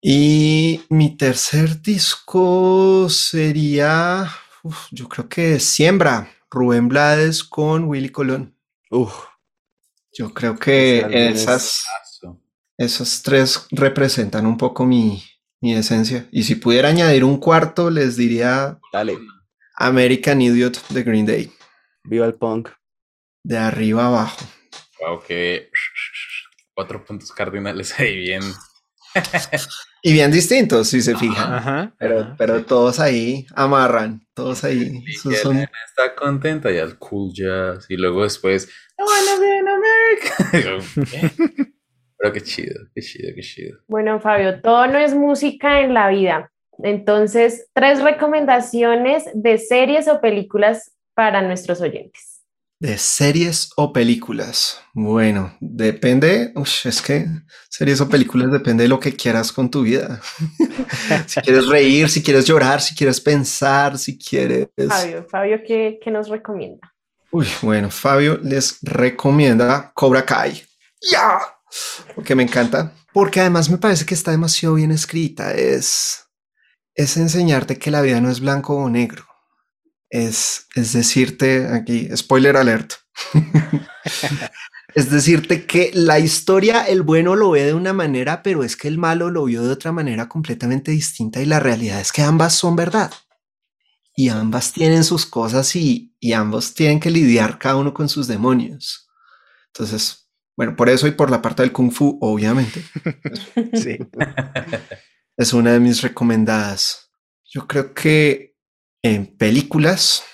Y 0.00 0.82
mi 0.90 1.16
tercer 1.16 1.80
disco 1.82 3.08
sería, 3.08 4.30
uf, 4.62 4.86
yo 4.92 5.08
creo 5.08 5.28
que 5.28 5.58
Siembra, 5.58 6.30
Rubén 6.50 6.88
Blades 6.88 7.42
con 7.42 7.84
Willy 7.84 8.10
Colón. 8.10 8.54
Uf, 8.90 9.12
Yo 10.12 10.32
creo 10.34 10.56
que 10.56 11.02
álbum 11.04 11.16
es- 11.18 11.42
esas, 11.42 11.82
esos 12.76 13.22
tres 13.22 13.66
representan 13.70 14.46
un 14.46 14.56
poco 14.56 14.84
mi, 14.84 15.22
mi 15.60 15.74
esencia. 15.74 16.26
Y 16.30 16.42
si 16.44 16.54
pudiera 16.54 16.88
añadir 16.88 17.24
un 17.24 17.38
cuarto, 17.38 17.90
les 17.90 18.16
diría 18.16 18.78
dale, 18.92 19.18
American 19.76 20.40
Idiot 20.40 20.88
de 20.88 21.02
Green 21.02 21.26
Day, 21.26 21.52
viva 22.04 22.26
el 22.26 22.34
punk. 22.34 22.68
de 23.44 23.58
arriba 23.58 24.06
abajo. 24.06 24.44
Wow, 25.00 25.22
que 25.26 25.70
cuatro 26.74 27.04
puntos 27.04 27.32
cardinales 27.32 27.98
ahí 27.98 28.16
bien. 28.16 28.42
Y 30.02 30.12
bien 30.12 30.30
distintos, 30.30 30.88
si 30.88 31.00
se 31.02 31.16
fijan. 31.16 31.52
Ajá. 31.54 31.92
Pero, 31.98 32.20
ajá. 32.20 32.34
pero 32.38 32.64
todos 32.64 33.00
ahí 33.00 33.46
amarran, 33.54 34.26
todos 34.34 34.62
ahí. 34.64 35.02
Son- 35.42 35.58
está 35.58 36.14
contenta 36.16 36.70
y 36.70 36.78
al 36.78 36.98
cool 36.98 37.32
jazz. 37.34 37.86
Y 37.88 37.96
luego 37.96 38.22
después, 38.22 38.68
I 38.98 39.02
wanna 39.02 39.40
be 39.40 39.58
in 39.58 39.68
America. 41.08 41.64
Pero 42.18 42.32
qué 42.32 42.40
chido, 42.40 42.74
qué 42.94 43.00
chido, 43.00 43.32
qué 43.34 43.40
chido. 43.40 43.78
Bueno, 43.86 44.20
Fabio, 44.20 44.60
todo 44.60 44.86
no 44.88 44.98
es 44.98 45.14
música 45.14 45.80
en 45.80 45.94
la 45.94 46.08
vida. 46.08 46.50
Entonces, 46.82 47.68
tres 47.72 48.02
recomendaciones 48.02 49.24
de 49.34 49.58
series 49.58 50.08
o 50.08 50.20
películas 50.20 50.92
para 51.14 51.42
nuestros 51.42 51.80
oyentes. 51.80 52.42
De 52.80 52.96
series 52.96 53.70
o 53.76 53.92
películas. 53.92 54.80
Bueno, 54.94 55.56
depende. 55.60 56.52
Ush, 56.54 56.86
es 56.86 57.02
que 57.02 57.26
series 57.68 58.00
o 58.00 58.08
películas 58.08 58.52
depende 58.52 58.84
de 58.84 58.88
lo 58.88 59.00
que 59.00 59.16
quieras 59.16 59.50
con 59.50 59.68
tu 59.68 59.82
vida. 59.82 60.20
si 61.26 61.40
quieres 61.40 61.66
reír, 61.66 62.08
si 62.08 62.22
quieres 62.22 62.46
llorar, 62.46 62.80
si 62.80 62.94
quieres 62.94 63.20
pensar, 63.20 63.98
si 63.98 64.16
quieres. 64.16 64.68
Fabio, 64.88 65.26
Fabio, 65.28 65.60
¿qué, 65.66 65.98
qué 66.00 66.10
nos 66.12 66.28
recomienda? 66.28 66.94
Uy, 67.32 67.46
bueno, 67.62 67.90
Fabio 67.90 68.38
les 68.42 68.78
recomienda 68.82 69.90
Cobra 69.92 70.24
Kai. 70.24 70.62
¡Ya! 71.10 71.57
Porque 72.14 72.34
me 72.34 72.42
encanta. 72.42 72.92
Porque 73.12 73.40
además 73.40 73.70
me 73.70 73.78
parece 73.78 74.06
que 74.06 74.14
está 74.14 74.30
demasiado 74.30 74.74
bien 74.74 74.90
escrita. 74.90 75.52
Es, 75.52 76.26
es 76.94 77.16
enseñarte 77.16 77.78
que 77.78 77.90
la 77.90 78.02
vida 78.02 78.20
no 78.20 78.30
es 78.30 78.40
blanco 78.40 78.76
o 78.76 78.88
negro. 78.88 79.24
Es, 80.10 80.66
es 80.74 80.92
decirte 80.92 81.68
aquí, 81.68 82.08
spoiler 82.16 82.56
alert. 82.56 82.94
es 84.94 85.10
decirte 85.10 85.66
que 85.66 85.90
la 85.94 86.18
historia, 86.18 86.82
el 86.84 87.02
bueno 87.02 87.36
lo 87.36 87.50
ve 87.50 87.64
de 87.64 87.74
una 87.74 87.92
manera, 87.92 88.42
pero 88.42 88.64
es 88.64 88.76
que 88.76 88.88
el 88.88 88.98
malo 88.98 89.30
lo 89.30 89.44
vio 89.44 89.62
de 89.62 89.72
otra 89.72 89.92
manera 89.92 90.28
completamente 90.28 90.90
distinta 90.92 91.42
y 91.42 91.46
la 91.46 91.60
realidad 91.60 92.00
es 92.00 92.12
que 92.12 92.22
ambas 92.22 92.54
son 92.54 92.76
verdad 92.76 93.12
y 94.18 94.30
ambas 94.30 94.72
tienen 94.72 95.04
sus 95.04 95.26
cosas 95.26 95.76
y, 95.76 96.12
y 96.18 96.32
ambos 96.32 96.74
tienen 96.74 96.98
que 96.98 97.08
lidiar 97.08 97.56
cada 97.56 97.76
uno 97.76 97.94
con 97.94 98.08
sus 98.08 98.26
demonios. 98.26 99.08
Entonces, 99.68 100.27
bueno, 100.58 100.74
por 100.74 100.88
eso 100.88 101.06
y 101.06 101.12
por 101.12 101.30
la 101.30 101.40
parte 101.40 101.62
del 101.62 101.70
kung 101.70 101.92
fu, 101.92 102.18
obviamente, 102.20 102.82
Sí. 103.74 103.96
es 105.36 105.52
una 105.52 105.70
de 105.72 105.78
mis 105.78 106.02
recomendadas. 106.02 107.12
Yo 107.44 107.68
creo 107.68 107.94
que 107.94 108.56
en 109.00 109.26
películas, 109.36 110.24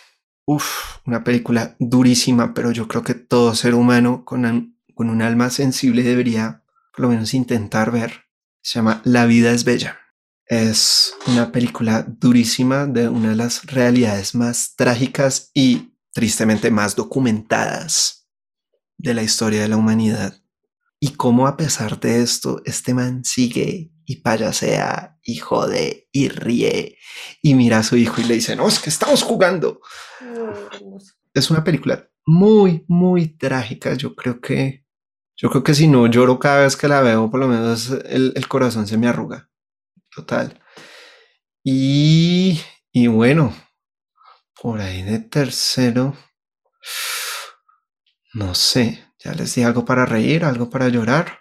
uff, 0.47 0.97
una 1.05 1.25
película 1.25 1.77
durísima, 1.79 2.55
pero 2.55 2.71
yo 2.73 2.89
creo 2.89 3.03
que 3.03 3.13
todo 3.13 3.55
ser 3.55 3.75
humano 3.75 4.25
con, 4.25 4.79
con 4.95 5.11
un 5.11 5.21
alma 5.21 5.51
sensible 5.51 6.03
debería 6.03 6.65
por 6.97 7.03
lo 7.03 7.09
menos 7.11 7.35
intentar 7.35 7.91
ver. 7.91 8.25
Se 8.63 8.79
llama 8.79 9.03
La 9.05 9.27
vida 9.27 9.53
es 9.53 9.65
bella. 9.65 9.99
Es 10.47 11.13
una 11.27 11.53
película 11.53 12.03
durísima 12.09 12.87
de 12.87 13.11
una 13.11 13.29
de 13.29 13.37
las 13.37 13.67
realidades 13.67 14.35
más 14.35 14.75
trágicas 14.75 15.51
y 15.53 15.93
tristemente 16.15 16.71
más 16.71 16.97
documentadas 16.97 18.24
de 19.05 19.15
la 19.15 19.23
historia 19.23 19.61
de 19.61 19.69
la 19.69 19.77
humanidad. 19.77 20.41
Y 20.99 21.11
cómo 21.11 21.47
a 21.47 21.59
pesar 21.59 22.01
de 22.01 22.23
esto, 22.23 22.63
este 22.65 22.95
man 22.95 23.23
sigue 23.23 23.93
y 24.07 24.17
payasea 24.17 25.19
y 25.23 25.37
jode 25.37 26.09
y 26.11 26.29
ríe 26.29 26.97
y 27.43 27.55
mira 27.55 27.79
a 27.79 27.83
su 27.83 27.97
hijo 27.97 28.23
y 28.23 28.25
le 28.25 28.35
dice, 28.35 28.57
no, 28.57 28.67
es 28.67 28.79
que 28.79 28.89
estamos 28.89 29.23
jugando. 29.23 29.81
Es 31.35 31.51
una 31.51 31.63
película 31.63 32.09
muy, 32.25 32.87
muy 32.89 33.37
trágica. 33.37 33.93
Yo 33.93 34.15
creo 34.15 34.41
que, 34.41 34.87
yo 35.37 35.51
creo 35.51 35.63
que 35.63 35.75
si 35.75 35.87
no 35.87 36.07
lloro 36.07 36.39
cada 36.39 36.63
vez 36.63 36.75
que 36.75 36.89
la 36.89 37.03
veo, 37.03 37.31
por 37.31 37.41
lo 37.41 37.49
menos 37.49 37.91
el, 38.07 38.33
el 38.35 38.49
corazón 38.49 38.87
se 38.87 38.97
me 38.97 39.07
arruga. 39.07 39.51
Total. 40.15 40.59
Y, 41.63 42.59
y 42.91 43.07
bueno, 43.09 43.55
por 44.63 44.81
ahí 44.81 45.03
de 45.03 45.19
tercero, 45.19 46.17
no 48.35 48.55
sé, 48.55 49.05
ya 49.19 49.33
les 49.33 49.55
di 49.55 49.63
algo 49.63 49.85
para 49.85 50.05
reír, 50.05 50.45
algo 50.45 50.69
para 50.69 50.89
llorar. 50.89 51.41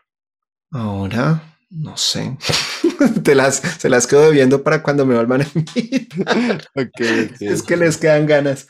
Ahora, 0.71 1.57
no 1.69 1.97
sé. 1.97 2.37
Te 3.23 3.35
las, 3.35 3.57
se 3.57 3.89
las 3.89 4.07
quedo 4.07 4.31
viendo 4.31 4.63
para 4.63 4.83
cuando 4.83 5.05
me 5.05 5.15
vuelvan 5.15 5.41
a 5.41 5.47
invitar. 5.53 6.69
Ok, 6.75 7.01
ok. 7.01 7.41
Es 7.41 7.63
que 7.63 7.77
les 7.77 7.97
quedan 7.97 8.25
ganas. 8.25 8.67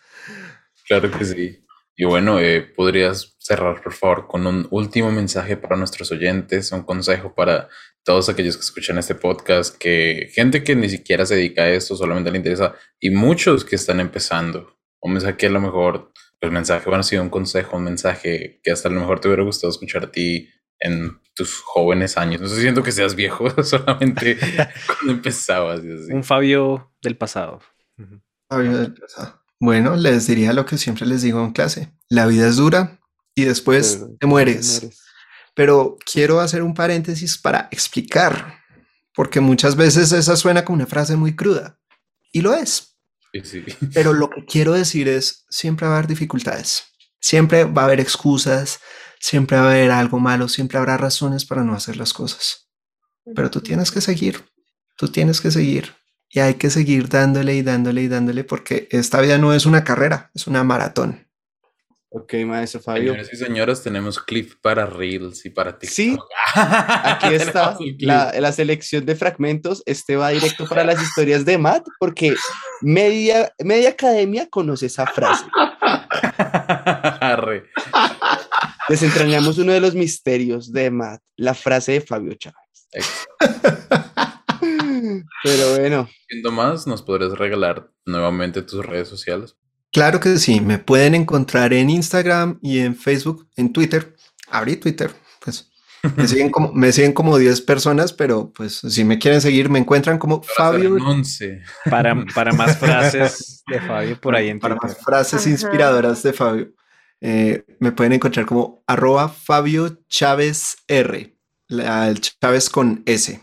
Claro 0.88 1.12
que 1.12 1.25
sí. 1.25 1.59
Y 1.95 2.05
bueno, 2.05 2.39
eh, 2.39 2.62
podrías 2.62 3.36
cerrar, 3.38 3.83
por 3.83 3.93
favor, 3.93 4.27
con 4.27 4.47
un 4.47 4.67
último 4.71 5.12
mensaje 5.12 5.57
para 5.57 5.75
nuestros 5.75 6.12
oyentes, 6.12 6.71
un 6.71 6.83
consejo 6.83 7.36
para 7.36 7.69
todos 8.03 8.29
aquellos 8.29 8.57
que 8.57 8.63
escuchan 8.63 8.97
este 8.97 9.15
podcast, 9.15 9.77
que 9.77 10.29
gente 10.33 10.63
que 10.63 10.75
ni 10.75 10.89
siquiera 10.89 11.25
se 11.25 11.36
dedica 11.36 11.63
a 11.63 11.69
esto, 11.69 11.95
solamente 11.95 12.31
le 12.31 12.38
interesa, 12.38 12.73
y 12.99 13.12
muchos 13.12 13.63
que 13.63 13.75
están 13.75 13.99
empezando. 13.99 14.75
Un 15.01 15.13
mensaje 15.13 15.38
que 15.38 15.47
a 15.47 15.51
lo 15.51 15.62
mejor, 15.62 16.12
el 16.45 16.51
mensaje 16.51 16.86
bueno, 16.86 17.01
ha 17.01 17.03
sido 17.03 17.23
un 17.23 17.29
consejo, 17.29 17.77
un 17.77 17.84
mensaje 17.84 18.60
que 18.63 18.71
hasta 18.71 18.89
a 18.89 18.91
lo 18.91 18.99
mejor 18.99 19.19
te 19.19 19.27
hubiera 19.27 19.43
gustado 19.43 19.71
escuchar 19.71 20.03
a 20.06 20.12
ti 20.12 20.49
en 20.79 21.19
tus 21.36 21.60
jóvenes 21.62 22.17
años. 22.17 22.41
No 22.41 22.47
sé, 22.47 22.62
siento 22.62 22.84
que 22.84 22.91
seas 22.91 23.15
viejo, 23.15 23.49
solamente 23.63 24.38
cuando 24.88 25.13
empezabas. 25.13 25.82
y 25.84 25.91
así. 25.91 26.12
Un 26.13 26.23
Fabio 26.23 26.91
del 27.01 27.17
pasado. 27.17 27.60
Fabio 28.49 28.77
del 28.77 28.93
pasado. 28.93 29.41
Bueno, 29.60 29.95
les 29.95 30.27
diría 30.27 30.51
lo 30.53 30.65
que 30.65 30.77
siempre 30.77 31.06
les 31.06 31.21
digo 31.21 31.43
en 31.43 31.51
clase. 31.53 31.93
La 32.10 32.25
vida 32.27 32.47
es 32.47 32.58
dura 32.58 32.99
y 33.36 33.45
después 33.45 33.97
Pero- 34.01 34.17
te 34.19 34.27
mueres. 34.27 34.99
Pero 35.56 35.97
quiero 36.12 36.39
hacer 36.39 36.63
un 36.63 36.73
paréntesis 36.73 37.38
para 37.38 37.67
explicar, 37.71 38.60
porque 39.15 39.39
muchas 39.39 39.75
veces 39.75 40.12
esa 40.12 40.36
suena 40.36 40.65
como 40.65 40.77
una 40.77 40.88
frase 40.88 41.15
muy 41.15 41.36
cruda. 41.36 41.79
Y 42.32 42.41
lo 42.41 42.53
es. 42.56 42.92
Sí, 43.34 43.41
sí. 43.43 43.63
Pero 43.93 44.13
lo 44.13 44.30
que 44.30 44.46
quiero 44.46 44.74
decir 44.74 45.08
es, 45.08 45.46
siempre 45.50 45.88
va 45.88 45.93
a 45.93 45.98
haber 45.98 46.08
dificultades. 46.08 46.84
Siempre 47.19 47.63
va 47.63 47.84
a 47.84 47.86
haber 47.86 48.00
excusas, 48.00 48.80
siempre 49.19 49.58
va 49.58 49.63
a 49.63 49.72
haber 49.72 49.91
algo 49.91 50.19
malo, 50.19 50.48
siempre 50.48 50.78
habrá 50.78 50.98
razones 50.98 51.46
para 51.46 51.63
no 51.63 51.74
hacer 51.74 51.98
las 51.98 52.13
cosas. 52.13 52.69
Pero 53.36 53.50
tú 53.50 53.62
tienes 53.62 53.91
que 53.91 54.02
seguir, 54.02 54.43
tú 54.98 55.08
tienes 55.08 55.41
que 55.41 55.50
seguir. 55.50 55.96
Y 56.30 56.39
hay 56.39 56.56
que 56.56 56.69
seguir 56.69 57.10
dándole 57.10 57.56
y 57.56 57.62
dándole 57.62 58.02
y 58.02 58.08
dándole 58.08 58.43
porque 58.43 58.88
esta 58.91 59.22
vida 59.22 59.38
no 59.38 59.54
es 59.54 59.65
una 59.65 59.84
carrera, 59.84 60.32
es 60.34 60.48
una 60.48 60.63
maratón. 60.63 61.22
Ok, 62.15 62.36
maestro 62.45 62.80
Fabio. 62.80 63.13
Señores 63.13 63.34
y 63.34 63.38
señoras, 63.38 63.82
tenemos 63.82 64.19
clip 64.19 64.54
para 64.62 64.86
Reels 64.86 65.47
y 65.47 65.49
para 65.49 65.80
TikTok. 65.80 65.95
Sí, 65.95 66.15
aquí 66.54 67.34
está 67.34 67.76
la, 68.02 68.32
la 68.39 68.52
selección 68.52 69.04
de 69.04 69.15
fragmentos. 69.15 69.82
Este 69.88 70.15
va 70.15 70.30
directo 70.30 70.67
para 70.67 70.84
las 70.84 71.02
historias 71.02 71.43
de 71.43 71.58
Matt, 71.58 71.88
porque 71.99 72.36
media, 72.82 73.52
media 73.63 73.89
academia 73.89 74.47
conoce 74.47 74.86
esa 74.86 75.08
frase. 75.08 75.43
Arre. 77.19 77.63
Desentrañamos 78.88 79.58
uno 79.58 79.71
de 79.71 79.80
los 79.80 79.95
misterios 79.95 80.71
de 80.71 80.91
Matt, 80.91 81.19
la 81.36 81.56
frase 81.56 81.93
de 81.93 82.02
Fabio 82.02 82.36
Chávez. 82.36 82.88
Pero 85.43 85.80
bueno, 85.80 86.08
Siendo 86.30 86.52
más, 86.52 86.86
¿nos 86.86 87.02
podrías 87.02 87.32
regalar 87.32 87.89
nuevamente 88.06 88.62
tus 88.62 88.86
redes 88.86 89.08
sociales? 89.08 89.58
Claro 89.93 90.19
que 90.19 90.38
sí, 90.38 90.60
me 90.60 90.79
pueden 90.79 91.13
encontrar 91.15 91.71
en 91.71 91.89
Instagram 91.89 92.60
y 92.62 92.79
en 92.79 92.95
Facebook, 92.95 93.47
en 93.56 93.71
Twitter. 93.71 94.15
Abrí 94.49 94.75
Twitter, 94.75 95.12
pues 95.43 95.69
me 96.17 96.27
siguen 96.27 96.49
como, 96.49 96.73
me 96.73 96.91
siguen 96.91 97.13
como 97.13 97.38
10 97.38 97.62
personas, 97.62 98.12
pero 98.12 98.51
pues 98.51 98.73
si 98.89 99.03
me 99.06 99.19
quieren 99.19 99.39
seguir, 99.39 99.69
me 99.69 99.79
encuentran 99.79 100.17
como 100.17 100.41
Fabio. 100.43 100.95
11. 100.95 101.62
Para, 101.89 102.25
para 102.36 102.51
más 102.53 102.77
frases 102.79 103.63
de 103.67 103.79
Fabio 103.79 104.19
por 104.19 104.36
ahí 104.36 104.49
en 104.49 104.60
para 104.60 104.75
Twitter. 104.75 104.97
más 104.97 105.06
frases 105.06 105.41
Ajá. 105.41 105.49
inspiradoras 105.49 106.21
de 106.23 106.34
Fabio. 106.34 106.73
eh, 107.21 107.63
me 107.79 107.91
pueden 107.93 108.13
encontrar 108.13 108.45
como 108.45 108.84
arroba 108.86 109.29
Fabio 109.29 109.99
Chávez 110.10 110.75
R, 110.88 111.38
la- 111.67 112.10
el 112.10 112.19
Chávez 112.19 112.69
con 112.69 113.01
S. 113.06 113.39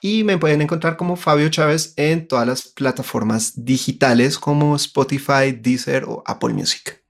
Y 0.00 0.22
me 0.24 0.38
pueden 0.38 0.62
encontrar 0.62 0.96
como 0.96 1.16
Fabio 1.16 1.48
Chávez 1.48 1.94
en 1.96 2.28
todas 2.28 2.46
las 2.46 2.68
plataformas 2.68 3.64
digitales 3.64 4.38
como 4.38 4.76
Spotify, 4.76 5.52
Deezer 5.52 6.04
o 6.04 6.22
Apple 6.24 6.54
Music. 6.54 7.02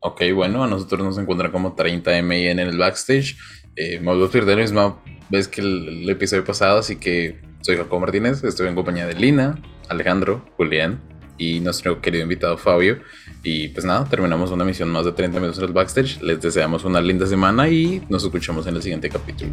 Ok, 0.00 0.22
bueno, 0.34 0.64
a 0.64 0.66
nosotros 0.66 1.00
nos 1.04 1.18
encuentran 1.18 1.52
como 1.52 1.74
30 1.74 2.22
MIN 2.22 2.58
en 2.58 2.68
el 2.68 2.78
backstage. 2.78 3.36
Eh, 3.76 4.00
me 4.00 4.06
vuelvo 4.06 4.24
a 4.24 4.30
perder 4.30 4.56
la 4.56 4.62
misma 4.62 5.00
vez 5.30 5.46
que 5.46 5.60
el, 5.60 5.88
el 5.88 6.10
episodio 6.10 6.44
pasado, 6.44 6.80
así 6.80 6.96
que 6.96 7.40
soy 7.60 7.76
Jacobo 7.76 8.00
Martínez, 8.00 8.42
estoy 8.42 8.66
en 8.66 8.74
compañía 8.74 9.06
de 9.06 9.14
Lina, 9.14 9.62
Alejandro, 9.88 10.44
Julián 10.56 11.00
y 11.38 11.60
nuestro 11.60 12.00
querido 12.00 12.24
invitado 12.24 12.58
Fabio. 12.58 12.98
Y 13.44 13.68
pues 13.68 13.84
nada, 13.84 14.04
terminamos 14.04 14.50
una 14.50 14.64
misión 14.64 14.88
más 14.90 15.04
de 15.04 15.12
30 15.12 15.38
minutos 15.38 15.58
en 15.60 15.66
el 15.66 15.72
backstage. 15.72 16.20
Les 16.22 16.40
deseamos 16.40 16.84
una 16.84 17.00
linda 17.00 17.26
semana 17.26 17.68
y 17.68 18.02
nos 18.08 18.24
escuchamos 18.24 18.66
en 18.66 18.76
el 18.76 18.82
siguiente 18.82 19.08
capítulo. 19.08 19.52